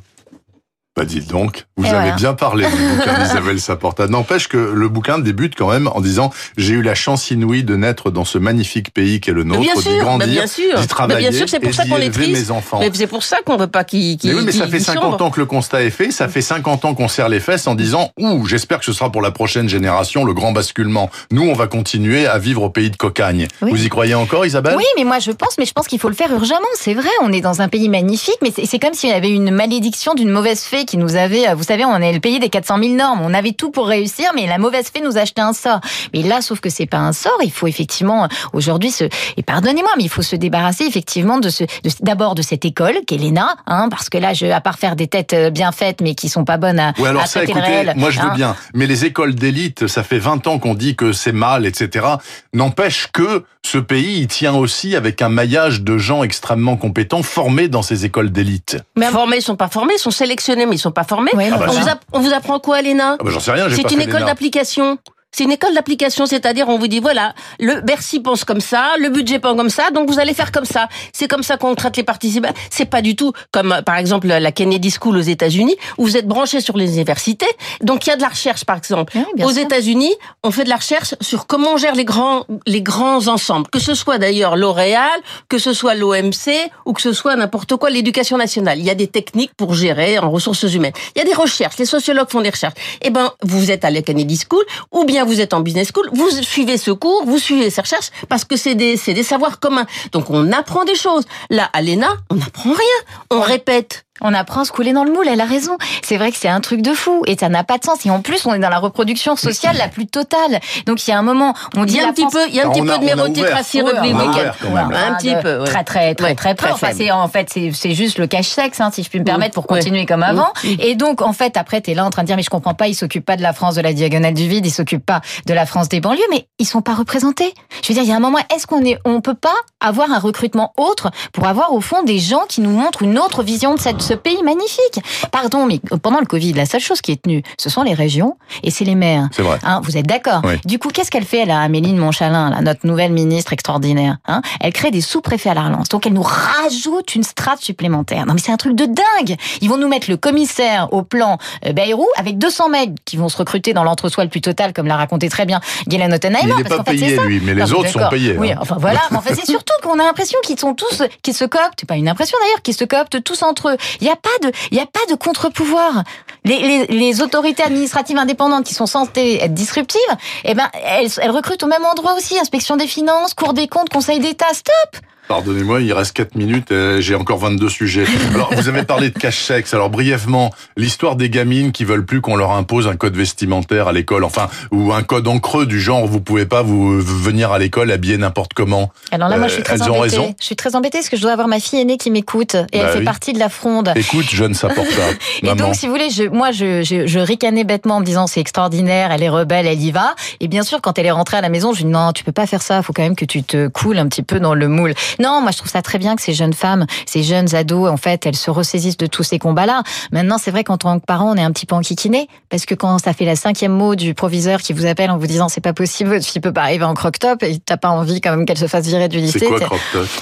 Bah 0.97 1.03
dites 1.03 1.27
donc, 1.27 1.65
vous 1.75 1.83
Et 1.83 1.89
avez 1.89 1.97
voilà. 1.97 2.15
bien 2.15 2.33
parlé 2.33 2.65
du 2.65 2.71
bouquin 2.95 3.19
d'Isabelle 3.21 3.59
Saporta. 3.59 4.07
N'empêche 4.07 4.47
que 4.47 4.55
le 4.57 4.87
bouquin 4.87 5.19
débute 5.19 5.53
quand 5.57 5.69
même 5.69 5.87
en 5.87 5.99
disant 5.99 6.31
j'ai 6.55 6.75
eu 6.75 6.81
la 6.81 6.95
chance 6.95 7.29
inouïe 7.31 7.65
de 7.65 7.75
naître 7.75 8.11
dans 8.11 8.23
ce 8.23 8.37
magnifique 8.37 8.93
pays 8.93 9.19
qu'est 9.19 9.33
le 9.33 9.43
nôtre, 9.43 9.59
bien 9.59 9.75
d'y 9.75 9.81
sûr, 9.81 9.97
grandir, 9.99 10.27
bien 10.27 10.47
sûr, 10.47 10.79
d'y 10.79 10.87
travailler 10.87 11.29
bien 11.29 11.37
sûr, 11.37 11.49
c'est 11.49 11.59
pour 11.59 11.71
et 11.71 11.73
ça 11.73 11.83
qu'on 11.85 11.95
triste. 12.09 12.31
mes 12.31 12.49
enfants. 12.51 12.79
Mais 12.79 12.89
c'est 12.93 13.07
pour 13.07 13.23
ça 13.23 13.37
qu'on 13.45 13.57
veut 13.57 13.67
pas 13.67 13.83
qu'il 13.83 14.15
qu'il 14.17 14.29
Mais 14.31 14.37
oui, 14.39 14.43
mais 14.45 14.51
ça 14.53 14.67
fait 14.67 14.77
qu'il 14.77 14.85
50 14.85 15.03
sombre. 15.03 15.21
ans 15.25 15.31
que 15.31 15.39
le 15.41 15.45
constat 15.45 15.83
est 15.83 15.89
fait, 15.89 16.11
ça 16.11 16.29
fait 16.29 16.41
50 16.41 16.85
ans 16.85 16.93
qu'on 16.95 17.09
serre 17.09 17.27
les 17.27 17.41
fesses 17.41 17.67
en 17.67 17.75
disant 17.75 18.11
«Ouh, 18.17 18.45
j'espère 18.45 18.79
que 18.79 18.85
ce 18.85 18.93
sera 18.93 19.11
pour 19.11 19.21
la 19.21 19.31
prochaine 19.31 19.67
génération 19.67 20.23
le 20.23 20.33
grand 20.33 20.53
basculement. 20.53 21.09
Nous, 21.29 21.43
on 21.43 21.53
va 21.53 21.67
continuer 21.67 22.25
à 22.25 22.37
vivre 22.37 22.61
au 22.63 22.69
pays 22.69 22.89
de 22.89 22.95
cocagne. 22.95 23.49
Oui. 23.61 23.71
Vous 23.71 23.83
y 23.85 23.89
croyez 23.89 24.15
encore, 24.15 24.45
Isabelle? 24.45 24.75
Oui, 24.77 24.85
mais 24.95 25.03
moi 25.03 25.19
je 25.19 25.31
pense, 25.31 25.57
mais 25.59 25.65
je 25.65 25.73
pense 25.73 25.87
qu'il 25.89 25.99
faut 25.99 26.07
le 26.09 26.15
faire 26.15 26.31
urgemment. 26.31 26.61
C'est 26.75 26.93
vrai, 26.93 27.09
on 27.21 27.33
est 27.33 27.41
dans 27.41 27.61
un 27.61 27.67
pays 27.67 27.89
magnifique, 27.89 28.37
mais 28.41 28.53
c'est 28.55 28.65
c'est 28.65 28.79
comme 28.79 28.93
s'il 28.93 29.09
y 29.09 29.13
avait 29.13 29.29
une 29.29 29.51
malédiction 29.51 30.13
d'une 30.15 30.29
mauvaise 30.29 30.61
fée 30.61 30.84
qui 30.85 30.97
nous 30.97 31.15
avait. 31.15 31.47
euh, 31.49 31.55
Vous 31.55 31.63
savez, 31.63 31.85
on 31.85 31.95
est 31.97 32.13
le 32.13 32.19
pays 32.19 32.39
des 32.39 32.49
400 32.49 32.77
000 32.79 32.93
normes. 32.95 33.21
On 33.21 33.33
avait 33.33 33.51
tout 33.53 33.71
pour 33.71 33.87
réussir, 33.87 34.29
mais 34.35 34.47
la 34.47 34.57
mauvaise 34.57 34.89
fée 34.93 35.01
nous 35.01 35.17
a 35.17 35.21
acheté 35.21 35.41
un 35.41 35.53
sort. 35.53 35.79
Mais 36.13 36.21
là, 36.23 36.41
sauf 36.41 36.59
que 36.59 36.69
c'est 36.69 36.85
pas 36.85 36.97
un 36.99 37.13
sort. 37.13 37.37
Il 37.43 37.51
faut 37.51 37.67
effectivement 37.67 38.23
euh, 38.25 38.27
aujourd'hui 38.53 38.91
se 38.91 39.05
et 39.37 39.43
pardonnez-moi, 39.43 39.91
mais 39.97 40.03
il 40.03 40.09
faut 40.09 40.21
se 40.21 40.35
débarrasser 40.35 40.85
effectivement 40.85 41.37
de 41.39 41.49
ce 41.49 41.63
d'abord 42.01 42.35
de 42.35 42.41
cette 42.41 42.65
école 42.65 42.95
qu'est 43.07 43.17
l'ENA, 43.17 43.55
hein, 43.67 43.87
parce 43.89 44.09
que 44.09 44.17
là, 44.17 44.33
je, 44.33 44.45
à 44.47 44.61
part 44.61 44.77
faire 44.79 44.95
des 44.95 45.07
têtes 45.07 45.33
euh, 45.33 45.49
bien 45.49 45.71
faites, 45.71 46.01
mais 46.01 46.15
qui 46.15 46.29
sont 46.29 46.45
pas 46.45 46.57
bonnes 46.57 46.79
à, 46.79 46.93
Ouais, 46.99 47.09
alors 47.09 47.23
à 47.23 47.25
ça, 47.25 47.43
écoutez, 47.43 47.59
réel, 47.59 47.93
moi 47.95 48.09
je 48.11 48.19
veux 48.19 48.27
hein. 48.27 48.33
bien. 48.35 48.55
Mais 48.73 48.87
les 48.87 49.05
écoles 49.05 49.35
d'élite, 49.35 49.87
ça 49.87 50.03
fait 50.03 50.19
20 50.19 50.47
ans 50.47 50.59
qu'on 50.59 50.73
dit 50.75 50.95
que 50.95 51.11
c'est 51.13 51.31
mal, 51.31 51.65
etc. 51.65 52.05
N'empêche 52.53 53.07
que 53.11 53.43
ce 53.63 53.77
pays, 53.79 54.19
il 54.19 54.27
tient 54.27 54.53
aussi 54.53 54.95
avec 54.95 55.21
un 55.21 55.29
maillage 55.29 55.81
de 55.81 55.97
gens 55.97 56.23
extrêmement 56.23 56.77
compétents 56.77 57.23
formés 57.23 57.67
dans 57.67 57.81
ces 57.81 58.05
écoles 58.05 58.31
d'élite. 58.31 58.77
Mais- 58.95 59.05
Formés, 59.07 59.37
ils 59.37 59.41
sont 59.41 59.55
pas 59.55 59.69
formés, 59.69 59.93
ils 59.95 59.99
sont 60.01 60.11
sélectionnés, 60.11 60.65
mais 60.75 60.79
ils 60.79 60.81
sont 60.81 60.91
pas 60.91 61.03
formés. 61.05 61.31
Ouais, 61.33 61.49
on, 61.51 61.57
vous 61.57 61.87
app- 61.89 62.03
on 62.11 62.19
vous 62.19 62.33
apprend 62.33 62.59
quoi, 62.59 62.81
Léna 62.81 63.15
Ah 63.19 63.23
bah, 63.23 63.29
j'en 63.31 63.39
sais 63.39 63.51
rien, 63.51 63.67
C'est 63.69 63.91
une 63.91 64.01
école 64.01 64.25
d'application. 64.25 64.97
C'est 65.35 65.43
une 65.43 65.51
école 65.51 65.73
d'application, 65.73 66.25
c'est-à-dire 66.25 66.69
on 66.69 66.77
vous 66.77 66.87
dit 66.87 67.01
voilà, 67.01 67.33
le 67.59 67.81
Bercy 67.81 68.21
pense 68.21 68.45
comme 68.45 68.61
ça, 68.61 68.91
le 69.01 69.09
budget 69.09 69.37
pense 69.37 69.57
comme 69.57 69.69
ça, 69.69 69.91
donc 69.91 70.09
vous 70.09 70.17
allez 70.17 70.33
faire 70.33 70.49
comme 70.53 70.63
ça. 70.63 70.87
C'est 71.11 71.27
comme 71.27 71.43
ça 71.43 71.57
qu'on 71.57 71.75
traite 71.75 71.97
les 71.97 72.03
participants. 72.03 72.53
C'est 72.69 72.85
pas 72.85 73.01
du 73.01 73.17
tout 73.17 73.33
comme 73.51 73.73
euh, 73.73 73.81
par 73.81 73.97
exemple 73.97 74.27
la 74.27 74.51
Kennedy 74.53 74.89
School 74.97 75.17
aux 75.17 75.19
États-Unis 75.19 75.75
où 75.97 76.05
vous 76.05 76.15
êtes 76.15 76.25
branché 76.25 76.61
sur 76.61 76.77
les 76.77 76.93
universités. 76.93 77.49
Donc 77.81 78.07
il 78.07 78.11
y 78.11 78.13
a 78.13 78.15
de 78.15 78.21
la 78.21 78.29
recherche 78.29 78.63
par 78.63 78.77
exemple. 78.77 79.11
Oui, 79.13 79.43
aux. 79.43 79.49
États-Unis, 79.49 80.13
on 80.43 80.51
fait 80.51 80.63
de 80.63 80.69
la 80.69 80.77
recherche 80.77 81.15
sur 81.19 81.47
comment 81.47 81.73
on 81.73 81.77
gère 81.77 81.95
les 81.95 82.05
grands 82.05 82.45
les 82.65 82.81
grands 82.81 83.27
ensembles, 83.27 83.67
que 83.69 83.79
ce 83.79 83.93
soit 83.93 84.17
d'ailleurs 84.17 84.55
L'Oréal, 84.55 85.19
que 85.49 85.57
ce 85.57 85.73
soit 85.73 85.95
l'OMC 85.95 86.71
ou 86.85 86.93
que 86.93 87.01
ce 87.01 87.11
soit 87.11 87.35
n'importe 87.35 87.75
quoi 87.75 87.89
l'éducation 87.89 88.37
nationale. 88.37 88.79
Il 88.79 88.85
y 88.85 88.89
a 88.89 88.95
des 88.95 89.07
techniques 89.07 89.53
pour 89.57 89.73
gérer 89.73 90.17
en 90.17 90.31
ressources 90.31 90.63
humaines. 90.63 90.93
Il 91.13 91.19
y 91.19 91.21
a 91.21 91.25
des 91.25 91.33
recherches, 91.33 91.77
les 91.77 91.85
sociologues 91.85 92.29
font 92.29 92.41
des 92.41 92.51
recherches. 92.51 92.75
Eh 93.01 93.09
ben, 93.09 93.33
vous 93.43 93.69
êtes 93.71 93.83
à 93.83 93.91
la 93.91 94.01
Kennedy 94.01 94.39
School 94.49 94.63
ou 94.93 95.03
bien 95.03 95.24
vous 95.25 95.41
êtes 95.41 95.53
en 95.53 95.61
business 95.61 95.91
school, 95.93 96.09
vous 96.13 96.29
suivez 96.41 96.77
ce 96.77 96.91
cours, 96.91 97.23
vous 97.25 97.39
suivez 97.39 97.69
ces 97.69 97.81
recherches 97.81 98.11
parce 98.29 98.45
que 98.45 98.55
c'est 98.55 98.75
des 98.75 98.97
c'est 98.97 99.13
des 99.13 99.23
savoirs 99.23 99.59
communs. 99.59 99.85
Donc 100.11 100.29
on 100.29 100.51
apprend 100.51 100.85
des 100.85 100.95
choses. 100.95 101.25
Là, 101.49 101.69
à 101.73 101.81
l'ENA, 101.81 102.17
on 102.29 102.35
n'apprend 102.35 102.71
rien, 102.71 103.15
on 103.31 103.41
répète. 103.41 104.04
On 104.21 104.33
apprend 104.33 104.61
à 104.61 104.65
se 104.65 104.71
couler 104.71 104.93
dans 104.93 105.03
le 105.03 105.11
moule, 105.11 105.27
elle 105.27 105.41
a 105.41 105.45
raison. 105.45 105.77
C'est 106.03 106.15
vrai 106.17 106.31
que 106.31 106.37
c'est 106.37 106.47
un 106.47 106.61
truc 106.61 106.81
de 106.81 106.93
fou 106.93 107.23
et 107.27 107.37
ça 107.37 107.49
n'a 107.49 107.63
pas 107.65 107.77
de 107.77 107.83
sens. 107.83 108.05
Et 108.05 108.09
en 108.09 108.21
plus, 108.21 108.45
on 108.45 108.53
est 108.53 108.59
dans 108.59 108.69
la 108.69 108.79
reproduction 108.79 109.35
sociale 109.35 109.75
la 109.77 109.89
plus 109.89 110.07
totale. 110.07 110.61
Donc 110.85 111.05
il 111.05 111.11
y 111.11 111.13
a 111.13 111.19
un 111.19 111.21
moment, 111.21 111.53
on 111.75 111.83
Il 111.83 111.87
dit 111.87 111.97
y 111.97 111.99
a 111.99 112.07
un 112.07 112.11
petit 112.13 112.21
France- 112.21 112.33
peu, 112.33 112.47
il 112.47 112.55
y 112.55 112.61
a 112.61 112.67
un 112.67 112.71
petit 112.71 112.81
peu 112.81 112.91
a- 112.91 112.97
de 112.97 113.05
même. 113.05 113.19
Un 113.19 115.15
petit 115.15 115.35
peu, 115.41 115.59
ouais. 115.59 115.65
Très 115.65 115.83
très 115.83 116.15
très 116.15 116.25
Ouais, 116.29 116.35
très 116.35 116.55
peu. 116.55 116.63
très 116.63 116.71
Enfin, 116.71 116.87
c'est 116.95 117.11
en 117.11 117.27
fait 117.27 117.49
c'est 117.51 117.71
c'est 117.73 117.91
juste 117.93 118.17
le 118.17 118.27
cache 118.27 118.47
sexe, 118.47 118.79
hein, 118.79 118.89
si 118.93 119.03
je 119.03 119.09
puis 119.09 119.19
me 119.19 119.25
permettre, 119.25 119.53
pour 119.53 119.69
Ouais. 119.69 119.79
continuer 119.79 120.05
comme 120.05 120.23
avant. 120.23 120.53
Et 120.79 120.95
donc 120.95 121.21
en 121.21 121.33
fait 121.33 121.57
après 121.57 121.81
t'es 121.81 121.93
là 121.93 122.05
en 122.05 122.09
train 122.09 122.21
de 122.23 122.27
dire 122.27 122.35
mais 122.37 122.43
je 122.43 122.49
comprends 122.49 122.73
pas, 122.73 122.87
ils 122.87 122.95
s'occupent 122.95 123.25
pas 123.25 123.35
de 123.37 123.41
la 123.41 123.53
France 123.53 123.75
de 123.75 123.81
la 123.81 123.93
diagonale 123.93 124.33
du 124.33 124.47
vide, 124.47 124.65
ils 124.65 124.71
s'occupent 124.71 125.05
pas 125.05 125.21
de 125.45 125.53
la 125.53 125.65
France 125.65 125.89
des 125.89 125.99
banlieues, 125.99 126.21
mais 126.31 126.47
ils 126.59 126.65
sont 126.65 126.81
pas 126.81 126.93
représentés. 126.93 127.53
Je 127.83 127.87
veux 127.89 127.93
dire 127.93 128.03
il 128.03 128.09
y 128.09 128.13
a 128.13 128.15
un 128.15 128.19
moment, 128.19 128.39
est-ce 128.55 128.65
qu'on 128.67 128.83
est, 128.85 128.97
on 129.05 129.21
peut 129.21 129.33
pas 129.35 129.53
avoir 129.81 130.11
un 130.11 130.19
recrutement 130.19 130.73
autre 130.77 131.11
pour 131.33 131.47
avoir 131.47 131.73
au 131.73 131.81
fond 131.81 132.03
des 132.03 132.19
gens 132.19 132.43
qui 132.47 132.61
nous 132.61 132.69
montrent 132.71 133.03
une 133.03 133.17
autre 133.19 133.43
vision 133.43 133.75
de 133.75 133.79
cette, 133.79 134.04
ce 134.05 134.13
pays 134.13 134.41
magnifique. 134.43 134.99
Pardon, 135.31 135.65
mais 135.65 135.79
pendant 136.01 136.19
le 136.19 136.25
Covid, 136.25 136.53
la 136.53 136.65
seule 136.65 136.81
chose 136.81 137.01
qui 137.01 137.11
est 137.11 137.21
tenue, 137.21 137.43
ce 137.57 137.69
sont 137.69 137.83
les 137.83 137.93
régions 137.93 138.37
et 138.63 138.71
c'est 138.71 138.85
les 138.85 138.95
maires. 138.95 139.27
C'est 139.31 139.41
vrai. 139.41 139.57
Hein, 139.63 139.81
vous 139.83 139.97
êtes 139.97 140.05
d'accord 140.05 140.41
Oui. 140.43 140.55
Du 140.65 140.79
coup, 140.79 140.89
qu'est-ce 140.89 141.09
qu'elle 141.09 141.25
fait, 141.25 141.45
là, 141.45 141.59
Améline 141.61 141.97
Montchalin, 141.97 142.51
là, 142.51 142.61
notre 142.61 142.85
nouvelle 142.85 143.11
ministre 143.11 143.53
extraordinaire 143.53 144.17
hein? 144.27 144.41
Elle 144.61 144.73
crée 144.73 144.91
des 144.91 145.01
sous-préfets 145.01 145.49
à 145.49 145.53
la 145.53 145.63
relance. 145.63 145.89
Donc, 145.89 146.05
elle 146.05 146.13
nous 146.13 146.25
rajoute 146.25 147.15
une 147.15 147.23
strate 147.23 147.59
supplémentaire. 147.59 148.25
Non, 148.25 148.33
mais 148.33 148.39
c'est 148.39 148.51
un 148.51 148.57
truc 148.57 148.75
de 148.75 148.85
dingue 148.85 149.37
Ils 149.61 149.69
vont 149.69 149.77
nous 149.77 149.87
mettre 149.87 150.09
le 150.09 150.17
commissaire 150.17 150.87
au 150.91 151.01
plan 151.01 151.37
euh, 151.65 151.73
Bayrou 151.73 152.07
avec 152.17 152.37
200 152.37 152.69
mecs 152.69 152.91
qui 153.05 153.17
vont 153.17 153.29
se 153.29 153.37
recruter 153.37 153.73
dans 153.73 153.83
l'entre-soi 153.83 154.23
le 154.23 154.29
plus 154.29 154.41
total, 154.41 154.73
comme 154.73 154.87
l'a 154.87 154.97
raconté 154.97 155.29
très 155.29 155.45
bien 155.45 155.59
Guylaine 155.87 156.13
Ottenheimer. 156.13 156.53
Il 156.57 156.63
n'est 156.63 156.63
pas 156.63 156.77
fait, 156.77 156.91
payé, 156.91 157.17
lui, 157.17 157.41
mais 157.43 157.53
les 157.55 157.73
autres 157.73 157.89
sont 157.89 158.09
payés. 158.09 158.37
Oui, 158.37 158.51
hein. 158.51 158.59
enfin 158.61 158.77
voilà. 158.79 159.01
Mais 159.09 159.17
en 159.17 159.21
fait, 159.21 159.35
c'est 159.35 159.49
surtout 159.49 159.73
qu'on 159.81 159.99
a 159.99 160.03
l'impression 160.03 160.37
qu'ils 160.43 160.59
sont 160.59 160.73
tous, 160.73 161.01
qu'ils 161.23 161.33
se 161.33 161.45
cooptent. 161.45 161.85
Pas 161.87 161.95
une 161.95 162.07
impression 162.07 162.37
d'ailleurs, 162.41 162.61
qu'ils 162.61 162.75
se 162.75 162.83
cooptent 162.83 163.23
tous 163.23 163.41
entre 163.41 163.69
eux. 163.69 163.77
Il 164.01 164.05
n'y 164.05 164.11
a 164.11 164.15
pas 164.15 164.29
de, 164.41 164.51
il 164.71 164.77
y 164.77 164.81
a 164.81 164.85
pas 164.85 165.05
de 165.09 165.15
contre-pouvoir. 165.15 166.03
Les, 166.43 166.59
les, 166.59 166.85
les 166.87 167.21
autorités 167.21 167.63
administratives 167.63 168.17
indépendantes 168.17 168.65
qui 168.65 168.73
sont 168.73 168.85
censées 168.85 169.39
être 169.41 169.53
disruptives, 169.53 169.99
eh 170.43 170.53
ben, 170.53 170.69
elles, 170.73 171.09
elles 171.17 171.31
recrutent 171.31 171.63
au 171.63 171.67
même 171.67 171.85
endroit 171.85 172.13
aussi. 172.15 172.37
Inspection 172.37 172.77
des 172.77 172.87
finances, 172.87 173.33
Cour 173.33 173.53
des 173.53 173.67
comptes, 173.67 173.89
Conseil 173.89 174.19
d'État. 174.19 174.53
Stop! 174.53 175.01
Pardonnez-moi, 175.27 175.81
il 175.81 175.91
reste 175.93 176.13
4 176.15 176.35
minutes, 176.35 176.71
et 176.71 177.01
j'ai 177.01 177.15
encore 177.15 177.39
22 177.39 177.67
sujets. 177.69 178.05
Alors, 178.33 178.53
vous 178.53 178.69
avez 178.69 178.83
parlé 178.83 179.09
de 179.09 179.17
cache-sexe. 179.17 179.73
Alors, 179.73 179.89
brièvement, 179.89 180.51
l'histoire 180.77 181.15
des 181.15 181.29
gamines 181.29 181.71
qui 181.71 181.83
veulent 181.83 182.05
plus 182.05 182.21
qu'on 182.21 182.35
leur 182.35 182.51
impose 182.51 182.87
un 182.87 182.95
code 182.95 183.15
vestimentaire 183.15 183.87
à 183.87 183.93
l'école, 183.93 184.23
enfin, 184.23 184.47
ou 184.71 184.93
un 184.93 185.01
code 185.03 185.27
en 185.27 185.39
creux 185.39 185.65
du 185.65 185.79
genre, 185.81 186.05
vous 186.05 186.21
pouvez 186.21 186.45
pas 186.45 186.61
vous 186.61 186.99
venir 187.01 187.51
à 187.51 187.57
l'école 187.59 187.91
habillé 187.91 188.17
n'importe 188.17 188.53
comment. 188.53 188.91
Alors 189.11 189.29
là, 189.29 189.37
moi, 189.37 189.45
Euh, 189.45 189.49
je 189.49 189.53
suis 189.55 189.63
très 189.63 189.75
elles 189.75 189.81
ont 189.83 189.97
embêtée. 189.97 190.01
raison. 190.17 190.35
Je 190.39 190.45
suis 190.45 190.55
très 190.55 190.75
embêtée 190.75 190.99
parce 190.99 191.09
que 191.09 191.17
je 191.17 191.21
dois 191.21 191.31
avoir 191.31 191.47
ma 191.47 191.59
fille 191.59 191.79
aînée 191.79 191.97
qui 191.97 192.11
m'écoute 192.11 192.55
et 192.55 192.77
elle 192.77 192.85
Bah 192.85 192.91
fait 192.91 193.01
partie 193.03 193.33
de 193.33 193.39
la 193.39 193.49
fronde. 193.49 193.91
Écoute, 193.95 194.29
jeune 194.29 194.53
Saporta, 194.53 194.91
Et 195.41 195.45
maman. 195.47 195.55
donc, 195.67 195.75
si 195.75 195.87
vous 195.87 195.91
voulez, 195.91 196.09
je, 196.11 196.23
moi, 196.23 196.51
je, 196.51 196.83
je, 196.83 197.07
je 197.07 197.19
ricanais 197.19 197.63
bêtement 197.63 197.95
en 197.97 197.99
me 197.99 198.05
disant 198.05 198.27
c'est 198.27 198.39
extraordinaire, 198.41 199.11
elle 199.11 199.23
est 199.23 199.29
rebelle, 199.29 199.65
elle 199.65 199.81
y 199.81 199.91
va. 199.91 200.15
Et 200.39 200.47
bien 200.47 200.61
sûr, 200.63 200.81
quand 200.81 200.99
elle 200.99 201.05
est 201.07 201.11
rentrée 201.11 201.37
à 201.37 201.41
la 201.41 201.49
maison, 201.49 201.73
je 201.73 201.79
lui 201.79 201.85
dis 201.85 201.91
non, 201.91 202.11
tu 202.13 202.23
peux 202.23 202.31
pas 202.31 202.45
faire 202.45 202.61
ça. 202.61 202.83
Faut 202.83 202.93
quand 202.93 203.01
même 203.03 203.15
que 203.15 203.25
tu 203.25 203.41
te 203.43 203.67
coules 203.67 203.97
un 203.97 204.07
petit 204.07 204.23
peu 204.23 204.39
dans 204.39 204.53
le 204.53 204.67
moule. 204.67 204.93
Non, 205.19 205.41
moi, 205.41 205.51
je 205.51 205.57
trouve 205.57 205.71
ça 205.71 205.81
très 205.81 205.97
bien 205.97 206.15
que 206.15 206.21
ces 206.21 206.33
jeunes 206.33 206.53
femmes, 206.53 206.85
ces 207.05 207.23
jeunes 207.23 207.53
ados, 207.55 207.89
en 207.89 207.97
fait, 207.97 208.25
elles 208.25 208.35
se 208.35 208.49
ressaisissent 208.51 208.97
de 208.97 209.07
tous 209.07 209.23
ces 209.23 209.39
combats-là. 209.39 209.83
Maintenant, 210.11 210.37
c'est 210.37 210.51
vrai 210.51 210.63
qu'en 210.63 210.77
tant 210.77 210.99
que 210.99 211.05
parent, 211.05 211.31
on 211.31 211.35
est 211.35 211.43
un 211.43 211.51
petit 211.51 211.65
peu 211.65 211.75
enquiquiné 211.75 212.27
parce 212.49 212.65
que 212.65 212.75
quand 212.75 212.97
ça 212.99 213.13
fait 213.13 213.25
la 213.25 213.35
cinquième 213.35 213.71
mot 213.71 213.95
du 213.95 214.13
proviseur 214.13 214.61
qui 214.61 214.73
vous 214.73 214.85
appelle 214.85 215.11
en 215.11 215.17
vous 215.17 215.27
disant 215.27 215.49
c'est 215.49 215.61
pas 215.61 215.73
possible, 215.73 216.09
votre 216.11 216.25
fille 216.25 216.41
peut 216.41 216.53
pas 216.53 216.61
arriver 216.61 216.85
en 216.85 216.93
croque-top 216.93 217.43
et 217.43 217.59
t'as 217.59 217.77
pas 217.77 217.89
envie 217.89 218.21
quand 218.21 218.31
même 218.35 218.45
qu'elle 218.45 218.57
se 218.57 218.67
fasse 218.67 218.85
virer 218.87 219.07
du 219.09 219.17
lycée. 219.19 219.47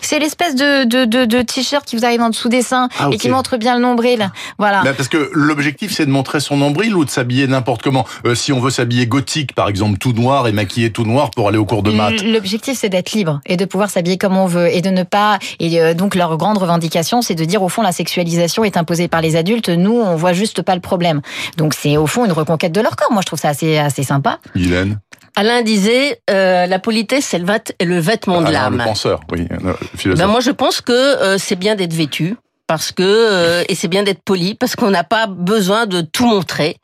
C'est 0.01 0.19
l'espèce 0.19 0.55
de, 0.55 0.85
de, 0.85 1.05
de, 1.05 1.25
de 1.25 1.41
t-shirt 1.41 1.85
qui 1.85 1.95
vous 1.95 2.05
arrive 2.05 2.21
en 2.21 2.29
dessous 2.29 2.50
des 2.50 2.62
seins 2.62 2.89
Ah, 3.00 3.09
et 3.12 3.17
qui 3.17 3.29
montre 3.29 3.57
bien 3.57 3.75
le 3.75 3.81
nombril. 3.81 4.29
Voilà. 4.57 4.83
Bah, 4.83 4.93
parce 4.95 5.09
que 5.09 5.29
l'objectif 5.33 5.91
c'est 5.93 6.05
de 6.05 6.12
montrer 6.12 6.39
son 6.39 6.57
nombril 6.57 6.95
ou 6.95 7.05
de 7.05 7.09
s'habiller 7.09 7.47
n'importe 7.47 7.81
comment. 7.81 8.05
Euh, 8.25 8.35
si 8.35 8.51
on 8.51 8.59
veut 8.59 8.71
s'habiller 8.71 9.07
gothique 9.07 9.53
par 9.55 9.67
exemple, 9.69 9.97
tout 9.97 10.13
noir 10.13 10.47
et 10.47 10.51
maquiller 10.51 10.91
tout 10.91 11.05
noir 11.05 11.31
pour 11.31 11.47
aller 11.47 11.57
au 11.57 11.65
cours 11.65 11.83
de 11.83 11.91
maths. 11.91 12.23
L'objectif, 12.23 12.77
c'est 12.77 12.89
d'être 12.89 13.12
libre 13.13 13.41
et 13.45 13.57
de 13.57 13.65
pouvoir 13.65 13.89
s'habiller 13.89 14.17
comme 14.17 14.38
on 14.38 14.45
veut 14.47 14.73
et 14.73 14.81
de 14.84 14.90
ne 14.90 15.04
pas. 15.04 15.40
Et 15.60 15.82
euh, 15.82 15.94
donc 15.94 16.16
leur 16.16 16.38
grande 16.38 16.58
revendication, 16.60 17.22
c'est 17.22 17.36
de 17.36 17.46
dire 17.46 17.63
au 17.63 17.70
fond 17.70 17.82
la 17.82 17.92
sexualisation 17.92 18.63
est 18.63 18.78
imposée 18.78 19.08
par 19.08 19.22
les 19.22 19.36
adultes. 19.36 19.70
Nous, 19.70 20.00
on 20.00 20.16
voit 20.16 20.34
juste 20.34 20.62
pas 20.62 20.75
le 20.75 20.82
problème. 20.82 21.22
Donc 21.58 21.74
c'est 21.74 21.98
au 21.98 22.06
fond 22.06 22.25
une 22.25 22.32
reconquête 22.32 22.72
de 22.72 22.82
leur 22.82 22.96
corps. 22.96 23.12
Moi, 23.12 23.22
je 23.22 23.28
trouve 23.28 23.40
ça 23.40 23.50
assez 23.50 23.78
assez 23.78 24.04
sympa. 24.04 24.40
Guylaine 24.56 25.00
Alain 25.36 25.63
disait 25.63 26.20
euh, 26.30 26.68
la 26.68 26.78
politesse, 26.78 27.25
c'est 27.25 27.40
le, 27.40 27.46
le 27.84 28.00
vêtement 28.00 28.42
de 28.42 28.52
l'âme. 28.52 28.78
le 28.78 28.84
penseur, 28.84 29.22
oui, 29.32 29.48
le 29.50 29.74
philosophe. 29.98 30.24
Ben 30.24 30.32
moi, 30.32 30.42
je 30.42 30.52
pense 30.52 30.80
que 30.80 30.92
euh, 30.92 31.38
c'est 31.40 31.56
bien 31.56 31.75
d'être 31.75 31.94
vêtu 31.94 32.36
parce 32.67 32.91
que 32.91 33.03
euh, 33.03 33.63
et 33.67 33.75
c'est 33.75 33.88
bien 33.88 34.03
d'être 34.03 34.22
poli 34.24 34.55
parce 34.55 34.75
qu'on 34.75 34.89
n'a 34.89 35.03
pas 35.03 35.27
besoin 35.27 35.86
de 35.86 36.01
tout 36.01 36.25
montrer. 36.25 36.77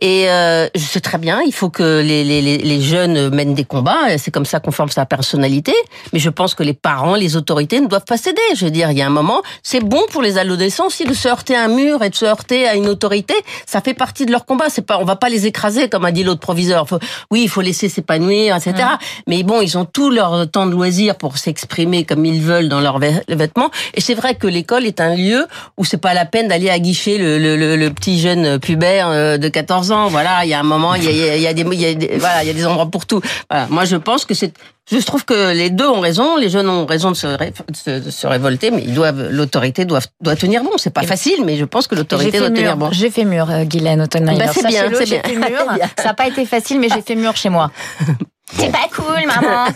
Et 0.00 0.30
euh, 0.30 0.68
je 0.74 0.80
sais 0.80 1.00
très 1.00 1.18
bien 1.18 1.42
il 1.42 1.52
faut 1.52 1.68
que 1.68 2.00
les, 2.00 2.24
les, 2.24 2.40
les 2.40 2.80
jeunes 2.80 3.28
mènent 3.34 3.54
des 3.54 3.64
combats 3.64 4.12
et 4.12 4.18
c'est 4.18 4.30
comme 4.30 4.46
ça 4.46 4.60
qu'on 4.60 4.70
forme 4.70 4.88
sa 4.88 5.04
personnalité. 5.04 5.74
Mais 6.12 6.18
je 6.18 6.30
pense 6.30 6.54
que 6.54 6.62
les 6.62 6.72
parents 6.72 7.16
les 7.16 7.36
autorités 7.36 7.80
ne 7.80 7.86
doivent 7.86 8.04
pas 8.06 8.16
céder 8.16 8.40
je 8.54 8.64
veux 8.64 8.70
dire 8.70 8.90
il 8.90 8.98
y 8.98 9.02
a 9.02 9.06
un 9.06 9.10
moment 9.10 9.42
c'est 9.62 9.80
bon 9.80 10.02
pour 10.10 10.22
les 10.22 10.38
adolescents 10.38 10.86
aussi 10.86 11.04
de 11.04 11.12
se 11.12 11.28
heurter 11.28 11.54
à 11.54 11.64
un 11.64 11.68
mur 11.68 12.02
et 12.02 12.10
de 12.10 12.14
se 12.14 12.24
heurter 12.24 12.66
à 12.66 12.74
une 12.74 12.88
autorité. 12.88 13.34
Ça 13.66 13.80
fait 13.80 13.94
partie 13.94 14.24
de 14.24 14.32
leur 14.32 14.46
combat. 14.46 14.66
C'est 14.70 14.86
pas 14.86 14.98
on 14.98 15.04
va 15.04 15.16
pas 15.16 15.28
les 15.28 15.46
écraser 15.46 15.88
comme 15.88 16.04
a 16.06 16.12
dit 16.12 16.24
l'autre 16.24 16.40
proviseur. 16.40 16.88
Faut, 16.88 16.98
oui 17.30 17.42
il 17.42 17.48
faut 17.48 17.60
laisser 17.60 17.88
s'épanouir 17.88 18.56
etc 18.56 18.72
mmh. 18.74 19.20
mais 19.26 19.42
bon 19.42 19.60
ils 19.60 19.76
ont 19.76 19.84
tout 19.84 20.10
leur 20.10 20.50
temps 20.50 20.66
de 20.66 20.72
loisir 20.72 21.16
pour 21.16 21.36
s'exprimer 21.36 22.04
comme 22.04 22.24
ils 22.24 22.40
veulent 22.40 22.68
dans 22.68 22.80
leurs 22.80 22.98
vêtements. 22.98 23.70
Et 23.94 24.00
c'est 24.00 24.14
vrai 24.14 24.34
que 24.34 24.46
l'école 24.46 24.86
est 24.86 25.00
un 25.00 25.14
lieu 25.14 25.25
où 25.76 25.84
c'est 25.84 25.96
pas 25.96 26.14
la 26.14 26.24
peine 26.24 26.48
d'aller 26.48 26.70
aguicher 26.70 27.18
le, 27.18 27.38
le, 27.38 27.56
le, 27.56 27.76
le, 27.76 27.90
petit 27.90 28.20
jeune 28.20 28.58
pubère 28.58 29.08
euh, 29.08 29.38
de 29.38 29.48
14 29.48 29.92
ans? 29.92 30.08
Voilà, 30.08 30.44
il 30.44 30.50
y 30.50 30.54
a 30.54 30.60
un 30.60 30.64
moment, 30.64 30.94
il 30.94 31.04
y 31.04 31.08
a, 31.08 31.36
il 31.36 31.42
y 31.42 31.46
a, 31.46 31.54
des, 31.54 31.62
il 31.62 31.80
y 31.80 31.86
a 31.86 31.94
des, 31.94 32.18
voilà, 32.18 32.42
il 32.42 32.46
y 32.46 32.50
a 32.50 32.54
des 32.54 32.66
endroits 32.66 32.90
pour 32.90 33.06
tout. 33.06 33.20
Voilà. 33.50 33.66
Moi, 33.70 33.84
je 33.84 33.96
pense 33.96 34.24
que 34.24 34.34
c'est 34.34 34.52
je 34.88 35.04
trouve 35.04 35.24
que 35.24 35.52
les 35.52 35.70
deux 35.70 35.88
ont 35.88 35.98
raison, 35.98 36.36
les 36.36 36.48
jeunes 36.48 36.68
ont 36.68 36.86
raison 36.86 37.10
de 37.10 37.16
se, 37.16 37.26
ré, 37.26 37.52
de 37.86 38.10
se 38.10 38.26
révolter, 38.26 38.70
mais 38.70 38.82
ils 38.84 38.94
doivent, 38.94 39.30
l'autorité 39.30 39.84
doit, 39.84 39.98
doit 40.20 40.36
tenir 40.36 40.62
bon. 40.62 40.70
C'est 40.76 40.92
pas 40.92 41.02
facile, 41.02 41.44
mais 41.44 41.56
je 41.56 41.64
pense 41.64 41.88
que 41.88 41.96
l'autorité 41.96 42.38
doit 42.38 42.50
tenir 42.50 42.76
bon. 42.76 42.90
J'ai 42.92 43.10
fait 43.10 43.24
mur, 43.24 43.50
euh, 43.50 43.64
Guylaine 43.64 44.02
Autonne 44.02 44.26
bah, 44.38 44.46
C'est 44.52 44.64
bien, 44.66 44.88
c'est 44.94 45.06
bien. 45.06 45.22
Ça 45.98 46.04
n'a 46.04 46.14
pas 46.14 46.28
été 46.28 46.46
facile, 46.46 46.78
mais 46.78 46.88
j'ai 46.88 47.02
fait 47.02 47.16
mur 47.16 47.34
chez 47.36 47.48
moi. 47.48 47.72
Bon. 48.54 48.62
C'est 48.62 48.70
pas 48.70 48.88
cool, 48.94 49.26
maman. 49.26 49.66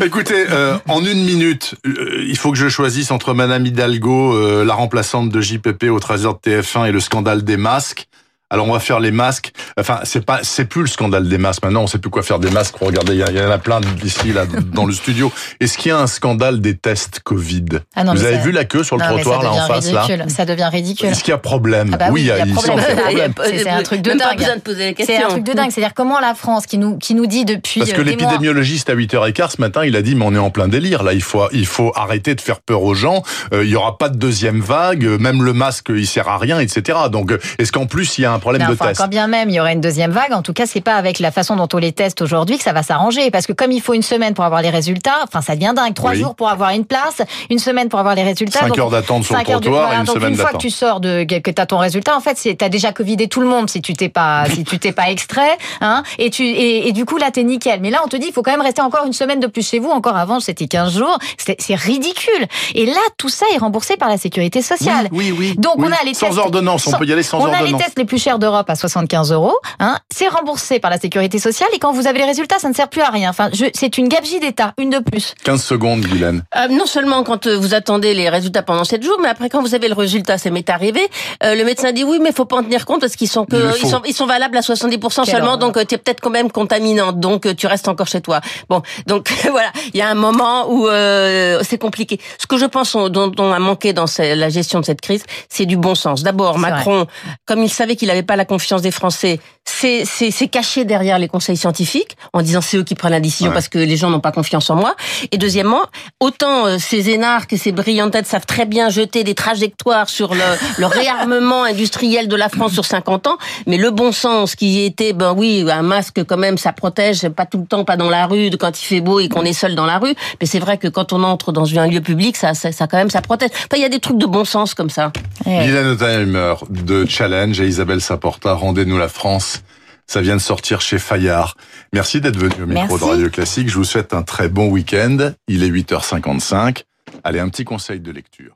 Écoutez, 0.04 0.46
euh, 0.50 0.76
en 0.88 1.04
une 1.04 1.24
minute, 1.24 1.76
euh, 1.86 2.24
il 2.26 2.36
faut 2.36 2.50
que 2.50 2.58
je 2.58 2.68
choisisse 2.68 3.10
entre 3.10 3.34
Madame 3.34 3.64
Hidalgo, 3.64 4.34
euh, 4.34 4.64
la 4.64 4.74
remplaçante 4.74 5.30
de 5.30 5.40
JPP 5.40 5.84
au 5.84 6.00
trésor 6.00 6.34
de 6.34 6.50
TF1 6.50 6.88
et 6.88 6.92
le 6.92 7.00
scandale 7.00 7.44
des 7.44 7.56
masques. 7.56 8.08
Alors 8.48 8.68
on 8.68 8.72
va 8.72 8.78
faire 8.78 9.00
les 9.00 9.10
masques. 9.10 9.50
Enfin, 9.76 10.00
c'est 10.04 10.24
pas, 10.24 10.38
c'est 10.42 10.66
plus 10.66 10.82
le 10.82 10.86
scandale 10.86 11.28
des 11.28 11.36
masques. 11.36 11.64
Maintenant, 11.64 11.82
on 11.82 11.86
sait 11.88 11.98
plus 11.98 12.10
quoi 12.10 12.22
faire 12.22 12.38
des 12.38 12.50
masques. 12.50 12.76
Regardez, 12.80 13.14
il 13.14 13.36
y, 13.36 13.40
en 13.40 13.50
a 13.50 13.58
plein 13.58 13.80
ici 14.04 14.32
là 14.32 14.44
dans 14.72 14.86
le 14.86 14.92
studio. 14.92 15.32
Est-ce 15.58 15.76
qu'il 15.76 15.88
y 15.88 15.92
a 15.92 15.98
un 15.98 16.06
scandale 16.06 16.60
des 16.60 16.76
tests 16.76 17.18
Covid 17.24 17.64
ah 17.96 18.04
non, 18.04 18.14
Vous 18.14 18.24
avez 18.24 18.36
ça... 18.36 18.42
vu 18.42 18.52
la 18.52 18.64
queue 18.64 18.84
sur 18.84 18.98
le 18.98 19.02
non, 19.02 19.14
trottoir 19.14 19.42
là 19.42 19.50
en 19.50 19.66
face 19.66 19.88
ridicule. 19.88 20.18
là 20.18 20.28
Ça 20.28 20.44
devient 20.44 20.68
ridicule. 20.70 21.08
Est-ce 21.08 21.24
qu'il 21.24 21.32
y 21.32 21.34
a 21.34 21.38
problème 21.38 21.90
ah 21.94 21.96
bah 21.96 22.08
oui, 22.12 22.20
il 22.20 22.26
y 22.26 22.30
a, 22.30 22.46
problème. 22.46 23.34
C'est 23.44 23.68
un 23.68 23.82
truc 23.82 24.02
de 24.02 24.10
Même 24.10 24.18
dingue. 24.18 24.28
Pas 24.28 24.36
besoin 24.36 24.56
de 24.56 24.60
poser 24.60 24.94
la 24.96 25.04
C'est 25.04 25.16
un 25.16 25.28
truc 25.28 25.42
de 25.42 25.52
dingue. 25.52 25.70
C'est-à-dire 25.72 25.94
comment 25.94 26.20
la 26.20 26.34
France, 26.34 26.66
qui 26.66 26.78
nous 26.78 26.98
qui 26.98 27.16
nous 27.16 27.26
dit 27.26 27.44
depuis 27.44 27.80
parce 27.80 27.92
que 27.94 28.02
l'épidémiologiste 28.02 28.90
à 28.90 28.94
8h15 28.94 29.56
ce 29.56 29.60
matin, 29.60 29.84
il 29.84 29.96
a 29.96 30.02
dit 30.02 30.14
mais 30.14 30.24
on 30.24 30.34
est 30.34 30.38
en 30.38 30.50
plein 30.50 30.68
délire 30.68 31.02
là. 31.02 31.14
Il 31.14 31.22
faut 31.22 31.48
il 31.52 31.66
faut 31.66 31.90
arrêter 31.96 32.36
de 32.36 32.40
faire 32.40 32.60
peur 32.60 32.84
aux 32.84 32.94
gens. 32.94 33.24
Euh, 33.52 33.64
il 33.64 33.70
y 33.70 33.74
aura 33.74 33.98
pas 33.98 34.08
de 34.08 34.16
deuxième 34.16 34.60
vague. 34.60 35.04
Même 35.04 35.42
le 35.42 35.52
masque, 35.52 35.86
il 35.88 36.06
sert 36.06 36.28
à 36.28 36.38
rien, 36.38 36.60
etc. 36.60 36.96
Donc 37.10 37.32
est-ce 37.58 37.72
qu'en 37.72 37.86
plus 37.86 38.18
il 38.18 38.22
y 38.22 38.24
a 38.24 38.32
un 38.32 38.35
problème 38.38 38.62
non, 38.62 38.68
de 38.68 38.74
enfin, 38.74 38.88
test 38.88 39.00
quand 39.00 39.08
bien 39.08 39.26
même 39.26 39.48
il 39.50 39.54
y 39.54 39.60
aurait 39.60 39.72
une 39.72 39.80
deuxième 39.80 40.10
vague, 40.10 40.32
en 40.32 40.42
tout 40.42 40.52
cas, 40.52 40.66
c'est 40.66 40.80
pas 40.80 40.94
avec 40.96 41.18
la 41.18 41.30
façon 41.30 41.56
dont 41.56 41.68
on 41.72 41.78
les 41.78 41.92
teste 41.92 42.22
aujourd'hui 42.22 42.56
que 42.58 42.64
ça 42.64 42.72
va 42.72 42.82
s'arranger. 42.82 43.30
Parce 43.30 43.46
que 43.46 43.52
comme 43.52 43.72
il 43.72 43.80
faut 43.80 43.94
une 43.94 44.02
semaine 44.02 44.34
pour 44.34 44.44
avoir 44.44 44.62
les 44.62 44.70
résultats, 44.70 45.18
enfin, 45.24 45.40
ça 45.42 45.54
devient 45.54 45.72
dingue. 45.74 45.94
Trois 45.94 46.10
Oui. 46.12 46.18
jours 46.18 46.34
pour 46.34 46.48
avoir 46.48 46.70
une 46.70 46.84
place, 46.84 47.22
une 47.50 47.58
semaine 47.58 47.88
pour 47.88 47.98
avoir 47.98 48.14
les 48.14 48.22
résultats. 48.22 48.60
5 48.60 48.68
Donc, 48.68 48.78
heures 48.78 48.90
d'attente 48.90 49.24
sur 49.24 49.34
le 49.34 49.40
cinq 49.40 49.46
trottoir 49.50 49.92
et 49.92 49.96
une 49.96 50.04
donc 50.04 50.16
semaine 50.16 50.30
une 50.32 50.36
fois 50.38 50.50
que 50.52 50.56
tu 50.58 50.70
sors 50.70 51.00
de 51.00 51.24
que 51.24 51.50
tu 51.50 51.60
as 51.62 51.66
ton 51.66 51.78
résultat, 51.78 52.16
en 52.16 52.20
fait, 52.20 52.36
c'est 52.36 52.54
t'as 52.54 52.68
déjà 52.68 52.92
covidé 52.92 53.28
tout 53.28 53.40
le 53.40 53.46
monde 53.48 53.68
si 53.70 53.80
tu 53.82 53.94
t'es 53.94 54.08
pas 54.08 54.44
si 54.54 54.64
tu 54.64 54.78
t'es 54.78 54.92
pas 54.92 55.10
extrait, 55.10 55.56
hein. 55.80 56.02
Et 56.18 56.30
tu 56.30 56.44
et, 56.44 56.88
et 56.88 56.92
du 56.92 57.04
coup 57.04 57.16
là 57.16 57.30
t'es 57.30 57.42
nickel. 57.44 57.80
Mais 57.80 57.90
là 57.90 58.00
on 58.04 58.08
te 58.08 58.16
dit 58.16 58.26
il 58.28 58.32
faut 58.32 58.42
quand 58.42 58.50
même 58.52 58.60
rester 58.60 58.82
encore 58.82 59.04
une 59.06 59.12
semaine 59.12 59.40
de 59.40 59.46
plus 59.46 59.66
chez 59.68 59.78
vous. 59.78 59.90
Encore 59.90 60.16
avant 60.16 60.40
c'était 60.40 60.66
15 60.66 60.96
jours. 60.98 61.18
C'est 61.38 61.60
c'est 61.60 61.74
ridicule. 61.74 62.46
Et 62.74 62.86
là 62.86 63.00
tout 63.16 63.28
ça 63.28 63.46
est 63.54 63.58
remboursé 63.58 63.96
par 63.96 64.08
la 64.08 64.18
sécurité 64.18 64.62
sociale. 64.62 65.08
Oui, 65.12 65.32
oui, 65.32 65.36
oui. 65.38 65.54
Donc 65.58 65.74
Oui. 65.78 65.86
on 65.88 65.92
a 65.92 66.04
les 66.04 66.14
sans 66.14 66.26
tests- 66.28 66.38
ordonnance, 66.38 66.86
on 66.86 66.90
sans- 66.92 66.98
peut 66.98 67.06
y 67.06 67.12
aller 67.12 67.22
sans 67.22 67.38
on 67.40 67.46
a 67.46 67.48
les 67.50 67.56
ordonnance. 67.56 67.82
tests 67.82 67.98
les 67.98 68.04
plus 68.04 68.18
d'Europe 68.38 68.68
à 68.68 68.74
75 68.74 69.32
euros. 69.32 69.56
Hein, 69.78 69.96
c'est 70.12 70.28
remboursé 70.28 70.80
par 70.80 70.90
la 70.90 70.98
sécurité 70.98 71.38
sociale 71.38 71.68
et 71.74 71.78
quand 71.78 71.92
vous 71.92 72.06
avez 72.06 72.18
les 72.18 72.24
résultats, 72.24 72.58
ça 72.58 72.68
ne 72.68 72.74
sert 72.74 72.88
plus 72.88 73.00
à 73.02 73.10
rien. 73.10 73.30
Enfin, 73.30 73.48
je, 73.52 73.66
c'est 73.74 73.96
une 73.98 74.08
gabegie 74.08 74.40
d'État, 74.40 74.74
une 74.78 74.90
de 74.90 74.98
plus. 74.98 75.34
15 75.44 75.62
secondes, 75.62 76.00
Guylaine. 76.00 76.42
Euh, 76.56 76.68
non 76.68 76.86
seulement 76.86 77.22
quand 77.22 77.46
euh, 77.46 77.56
vous 77.56 77.74
attendez 77.74 78.12
les 78.14 78.28
résultats 78.28 78.62
pendant 78.62 78.84
7 78.84 79.02
jours, 79.02 79.18
mais 79.22 79.28
après 79.28 79.48
quand 79.48 79.62
vous 79.62 79.74
avez 79.74 79.88
le 79.88 79.94
résultat, 79.94 80.36
ça 80.38 80.50
m'est 80.50 80.68
arrivé, 80.68 81.00
euh, 81.44 81.54
le 81.54 81.64
médecin 81.64 81.92
dit 81.92 82.04
oui, 82.04 82.18
mais 82.20 82.32
faut 82.32 82.44
pas 82.44 82.56
en 82.56 82.62
tenir 82.62 82.84
compte 82.86 83.00
parce 83.00 83.16
qu'ils 83.16 83.28
sont 83.28 83.46
que 83.46 83.56
Il 83.78 83.84
ils 83.84 83.88
sont 83.88 84.02
ils 84.06 84.14
sont 84.14 84.26
valables 84.26 84.56
à 84.56 84.60
70% 84.60 84.98
Quelle 84.98 85.26
seulement, 85.26 85.46
horreur. 85.54 85.58
donc 85.58 85.86
tu 85.86 85.94
es 85.94 85.98
peut-être 85.98 86.20
quand 86.20 86.30
même 86.30 86.50
contaminante, 86.50 87.20
donc 87.20 87.46
euh, 87.46 87.54
tu 87.54 87.66
restes 87.66 87.88
encore 87.88 88.08
chez 88.08 88.20
toi. 88.20 88.40
Bon, 88.68 88.82
donc 89.06 89.30
voilà, 89.50 89.70
il 89.94 89.98
y 89.98 90.02
a 90.02 90.08
un 90.08 90.14
moment 90.14 90.68
où 90.70 90.88
euh, 90.88 91.60
c'est 91.62 91.78
compliqué. 91.78 92.18
Ce 92.38 92.46
que 92.46 92.56
je 92.56 92.64
pense 92.66 92.94
on- 92.94 93.08
dont, 93.08 93.28
dont 93.28 93.52
a 93.52 93.58
manqué 93.58 93.92
dans 93.92 94.06
la 94.18 94.48
gestion 94.48 94.80
de 94.80 94.84
cette 94.84 95.00
crise, 95.00 95.22
c'est 95.48 95.66
du 95.66 95.76
bon 95.76 95.94
sens. 95.94 96.22
D'abord, 96.22 96.58
Macron, 96.58 97.06
comme 97.46 97.62
il 97.62 97.68
savait 97.70 97.96
qu'il 97.96 98.10
n'avait 98.16 98.26
pas 98.26 98.36
la 98.36 98.44
confiance 98.44 98.82
des 98.82 98.90
Français, 98.90 99.40
c'est 99.64 100.04
c'est 100.04 100.30
c'est 100.30 100.48
caché 100.48 100.84
derrière 100.84 101.18
les 101.18 101.28
conseils 101.28 101.56
scientifiques 101.56 102.16
en 102.32 102.42
disant 102.42 102.60
c'est 102.60 102.76
eux 102.78 102.84
qui 102.84 102.94
prennent 102.94 103.12
la 103.12 103.20
décision 103.20 103.48
Ouais. 103.48 103.52
parce 103.54 103.68
que 103.68 103.78
les 103.78 103.96
gens 103.96 104.10
n'ont 104.10 104.20
pas 104.20 104.32
confiance 104.32 104.70
en 104.70 104.76
moi. 104.76 104.94
Et 105.32 105.38
deuxièmement, 105.38 105.82
autant 106.20 106.66
euh, 106.66 106.78
ces 106.78 107.10
énarques 107.10 107.52
et 107.52 107.56
ces 107.56 107.72
brillantes 107.72 108.12
têtes 108.12 108.26
savent 108.26 108.46
très 108.46 108.64
bien 108.64 108.88
jeter 108.88 109.24
des 109.24 109.34
trajectoires 109.34 110.08
sur 110.08 110.34
le, 110.34 110.40
le 110.78 110.86
réarmement 110.86 111.64
industriel 111.64 112.28
de 112.28 112.36
la 112.36 112.48
France 112.48 112.72
sur 112.72 112.84
50 112.84 113.26
ans, 113.26 113.38
mais 113.66 113.76
le 113.76 113.90
bon 113.90 114.12
sens 114.12 114.54
qui 114.54 114.84
était, 114.84 115.12
ben 115.12 115.34
oui, 115.36 115.66
un 115.70 115.82
masque 115.82 116.24
quand 116.24 116.36
même, 116.36 116.58
ça 116.58 116.72
protège, 116.72 117.28
pas 117.28 117.46
tout 117.46 117.58
le 117.58 117.66
temps, 117.66 117.84
pas 117.84 117.96
dans 117.96 118.10
la 118.10 118.26
rue, 118.26 118.50
quand 118.58 118.80
il 118.80 118.84
fait 118.84 119.00
beau 119.00 119.20
et 119.20 119.28
qu'on 119.28 119.42
est 119.44 119.52
seul 119.52 119.74
dans 119.74 119.86
la 119.86 119.98
rue, 119.98 120.14
mais 120.40 120.46
c'est 120.46 120.58
vrai 120.60 120.78
que 120.78 120.88
quand 120.88 121.12
on 121.12 121.22
entre 121.22 121.52
dans 121.52 121.78
un 121.78 121.86
lieu 121.86 122.00
public, 122.00 122.36
ça, 122.36 122.54
ça, 122.54 122.72
ça 122.72 122.86
quand 122.86 122.96
même, 122.96 123.10
ça 123.10 123.20
protège. 123.20 123.50
Enfin, 123.52 123.76
il 123.76 123.82
y 123.82 123.84
a 123.84 123.88
des 123.88 124.00
trucs 124.00 124.18
de 124.18 124.26
bon 124.26 124.44
sens 124.44 124.74
comme 124.74 124.90
ça. 124.90 125.12
Guylaine 125.44 125.86
Ottenheimer 125.88 126.54
de 126.70 127.04
Challenge 127.06 127.60
et 127.60 127.66
Isabelle 127.66 128.00
Saporta, 128.06 128.52
Rendez-nous 128.54 128.98
la 128.98 129.08
France. 129.08 129.62
Ça 130.06 130.20
vient 130.20 130.36
de 130.36 130.40
sortir 130.40 130.80
chez 130.80 130.98
Fayard. 130.98 131.56
Merci 131.92 132.20
d'être 132.20 132.36
venu 132.36 132.62
au 132.62 132.66
micro 132.66 132.86
Merci. 132.86 133.04
de 133.04 133.10
Radio 133.10 133.30
Classique. 133.30 133.68
Je 133.68 133.74
vous 133.74 133.84
souhaite 133.84 134.14
un 134.14 134.22
très 134.22 134.48
bon 134.48 134.68
week-end. 134.68 135.32
Il 135.48 135.64
est 135.64 135.68
8h55. 135.68 136.84
Allez, 137.24 137.40
un 137.40 137.48
petit 137.48 137.64
conseil 137.64 137.98
de 137.98 138.12
lecture. 138.12 138.55